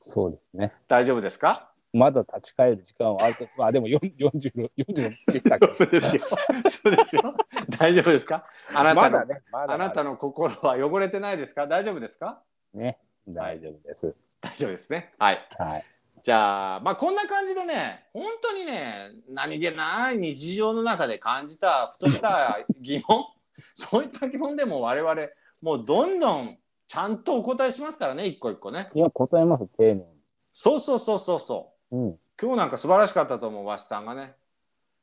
[0.00, 0.72] そうですね。
[0.88, 1.70] 大丈夫ですか？
[1.92, 6.22] まだ立ち返る時間はあると、まあでも40 46 46ですよ。
[6.70, 7.34] そうですよ。
[7.68, 8.46] 大丈夫ですか？
[8.72, 11.66] あなたの、まだね、まあなたの心は汚れてないですか？
[11.66, 12.40] 大丈夫ですか？
[12.72, 14.14] ね、大丈夫です。
[14.40, 15.12] 大丈夫ですね。
[15.18, 15.48] はい。
[15.58, 15.84] はい。
[16.22, 23.24] じゃあ、まあこんな感じでね、本当にね、何気ない日常の中で感じた、ふとした疑問、
[23.74, 25.14] そういった疑問でも我々、
[25.62, 26.58] もうどんどん
[26.88, 28.90] ちゃんとお答えしますからね、一個一個ね。
[28.94, 30.04] いや、答えます、丁寧に。
[30.52, 31.96] そうそうそうそうそう。
[31.96, 32.18] うん。
[32.40, 34.34] 今日なんか素晴らしかったと思う、わしさんがね。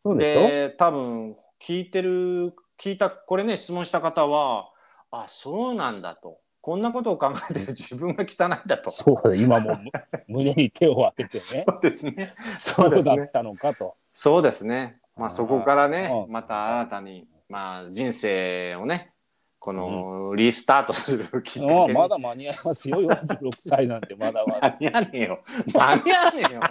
[0.07, 4.69] そうで多分聞いてる聞いたこれね質問した方は
[5.11, 8.91] あそうなんだとこんなことを考えてる自分が汚いんだと。
[8.91, 9.79] そそうだ、今も
[10.27, 11.65] 胸に手を当ててね。
[11.65, 12.33] うですね。
[12.59, 13.95] そそうだったのかと。
[14.11, 14.97] そうですね。
[15.15, 16.33] まあそこからねうん。
[16.33, 19.13] また新たにまあ人生をね
[19.59, 21.71] このリスタートするきっかけに。
[21.71, 24.67] ああまだ間に合いますよ、46歳なんてまだまだ。
[24.67, 25.39] 間に合わねえよ。
[25.73, 26.61] 間に合わねえよ。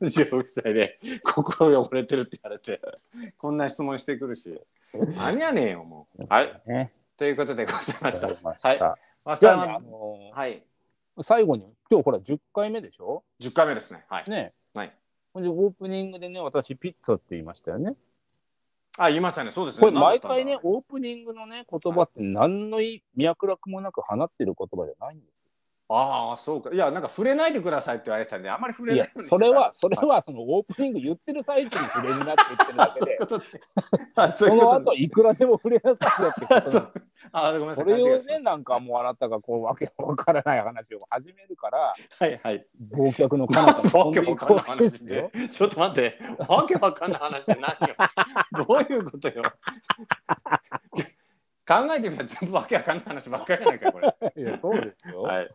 [0.00, 2.80] 16歳で心汚れてるって言われて。
[3.36, 4.58] こんな質問してくるし。
[5.14, 6.24] 間に合わねえよもう。
[6.26, 6.62] はい。
[6.66, 6.92] ね。
[7.18, 8.28] ということでございました。
[8.28, 8.80] はい
[9.24, 10.62] わじゃあね、さんはあのはい。
[11.18, 14.04] ー最後に、今日ほら10回目でしょ？10回目ですね。
[14.08, 14.52] はい、ね。
[14.72, 14.94] はい。
[15.34, 17.94] ほんで、オープニングでね、私、ピッツァって言いましたよね。
[18.98, 19.50] あ言いましたね。
[19.50, 19.80] そうですね。
[19.80, 25.38] これ、毎回ね、オープニングのね、言葉って何のい脈絡もなく放ってる言葉じゃないんです
[25.90, 26.70] ああそうか。
[26.70, 34.34] いやなんか触れないでくださいって言われてたんであんまり触れないそれは、それはそのオープニング言ってる最中に触れるなって言ってるだけで。
[34.34, 37.00] その後いくらでも触れなさいよってこと
[37.32, 42.66] あごめんなさそい勘違れをね、なんかもうあなたがこう、わけわからない話を始めるから、はいはい。
[42.92, 45.30] 忘却の彼方 わけわかんない話でよ。
[45.50, 46.18] ちょっと待って。
[46.48, 47.96] わけわかんない話って何よ？
[48.66, 49.42] どういうことよ？
[51.66, 54.14] 考えてみたら全部わけわかんない話ばっかりじゃないかこれ。
[54.36, 55.50] いやそうですよ、はい。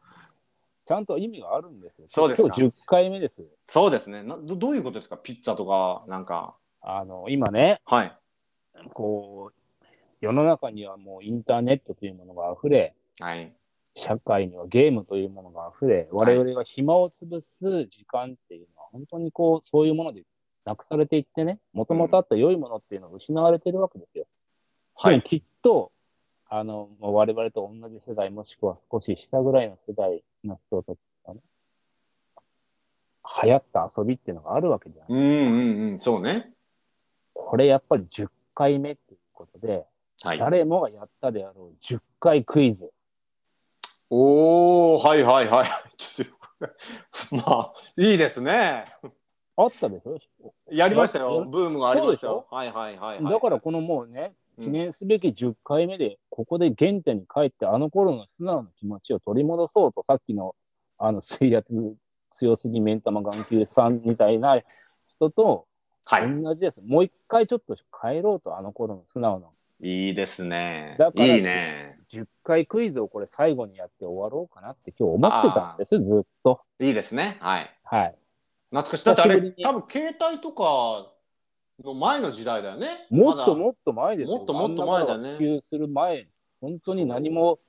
[0.85, 2.05] ちゃんと意味があるんですよ。
[2.09, 2.49] そうですか。
[2.55, 3.41] 今日10回目です。
[3.61, 4.21] そうですね。
[4.21, 5.17] などどういうことですか？
[5.17, 6.55] ピッツァとかなんか。
[6.81, 8.17] あの今ね、はい。
[8.93, 9.62] こう、
[10.23, 13.53] 世の中にはもうインターネットというものが溢れ、はい
[13.95, 20.23] 社会にはゲームというものが溢れ、我々が暇を潰す時間っていうのは、本当にこう、そういうもので
[20.65, 24.25] なくされていってね、もともとあった良いものっていうのが失われてるわけですよ。
[24.95, 25.91] はいきっと、
[26.49, 30.97] あの、もう我々と同じ世代、もしくは少し下ぐらいの世代の人たち
[31.27, 31.41] がね、
[33.43, 35.19] 流行った遊びっていうのがあるわけじゃない。
[35.19, 36.49] うんうんうんそうね
[37.35, 39.85] これやっぱり10回目っていうことで、
[40.23, 40.37] はい。
[40.37, 42.91] 誰もがやったであろう10回クイズ。
[44.09, 45.67] おおはいはいはい。
[47.35, 48.85] まあいいですね。
[49.55, 50.17] あったでしょ？
[50.71, 52.47] やりましたやよブームがありましたよ。
[52.49, 53.33] はいはいはいはい。
[53.33, 60.55] だからこのもうね、うん記念すべき10回目で、ここで原点に帰って、あの頃の素直な気持ちを取り戻そうと、さっきの
[60.99, 61.73] あの水圧
[62.29, 64.61] 強すぎ目ん玉眼球さんみたいな
[65.07, 65.65] 人と
[66.05, 66.43] はい。
[66.43, 66.81] 同じです。
[66.81, 69.47] もう一回ちょっと帰ろうと、あの頃の素直な
[69.83, 71.11] いいですねだ。
[71.11, 71.99] からいいね。
[72.09, 76.61] 10回クイズをこれ最後にやって終わろうかなって今日思ってたんです、ずっと。
[76.79, 77.37] いいですね。
[77.41, 77.75] はい。
[77.83, 78.15] はい。
[78.69, 79.05] 懐かしい。
[79.05, 81.11] だってあれ、多分携帯とか
[81.83, 83.07] の前の時代だよね。
[83.09, 84.37] もっともっと前ですよ。
[84.37, 86.27] もっともっと前だね普及する前、
[86.61, 87.59] 本当に何も、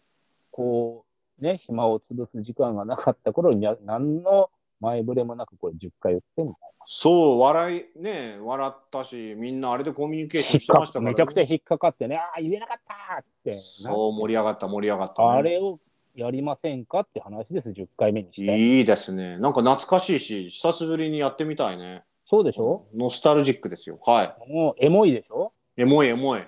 [0.53, 1.05] こ
[1.41, 4.51] う、ね、暇を潰す時間がなかった頃に、何の
[4.85, 10.81] 前触れもなくこれ10回言ってみたいそう、笑い、ね、笑ったし、みんなあれでコミュニケーションしてな。
[10.81, 13.55] ましたから、めちゃくちゃ引っかかってね、ああ、言えなかったって。
[13.55, 15.81] そう、盛り上がった、盛り上がった、あれを
[16.15, 18.59] やりませんかって話です、10回目にして。
[18.59, 19.39] いいですね。
[19.39, 22.05] なんか懐かしいし、久しぶりにやってみたいね。
[22.29, 22.87] そうでしょ？
[22.95, 23.99] ノスタルジックですよ。
[24.03, 25.83] はもうエモいでしょ、い。
[25.83, 26.47] エモいエモい。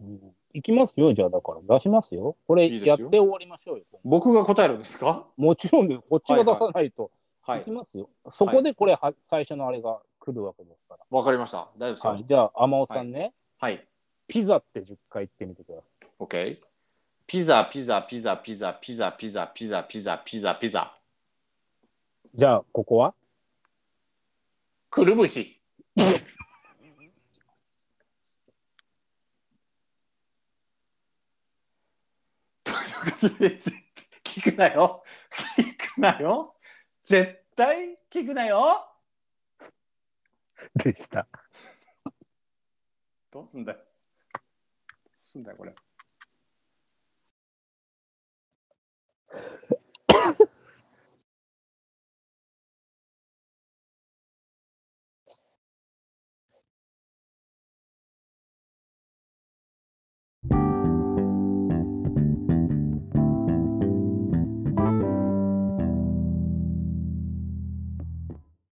[0.00, 0.20] うん、
[0.52, 2.36] いきますよ、じゃあだから出しますよ。
[2.46, 3.84] これいいですよやって終わりましょうよ。
[4.04, 5.26] 僕が答えるんですか？
[5.36, 7.10] もちろんです、こっちが出さないと。
[7.46, 7.70] はいいき。
[7.70, 8.10] ますよ。
[8.32, 11.04] そこでこれは、最初のあれが来るわけですから。
[11.10, 11.68] わかりました。
[11.78, 12.12] 大丈夫ですよ。
[12.12, 13.86] はい、じゃあ、天尾さんね、はい。
[14.26, 16.06] ピザって10回言ってみてください。
[16.18, 16.60] OK。
[17.26, 20.98] ピザ、ピザ、ピザ、ピザ、ピザ、ピザ、ピザ、ピザ、ピザ、ピザ。
[22.34, 23.14] じゃあ、ここは？
[24.90, 25.60] くるぶし。
[25.96, 26.14] という
[33.04, 33.58] ことで、
[34.24, 35.04] 聞くなよ。
[35.56, 36.55] 聞くなよ。
[37.06, 38.84] 絶対聞くなよ
[40.74, 41.28] でした。
[43.30, 43.78] どうすんだよ。
[43.78, 44.44] どう
[45.22, 45.74] すんだよ、これ。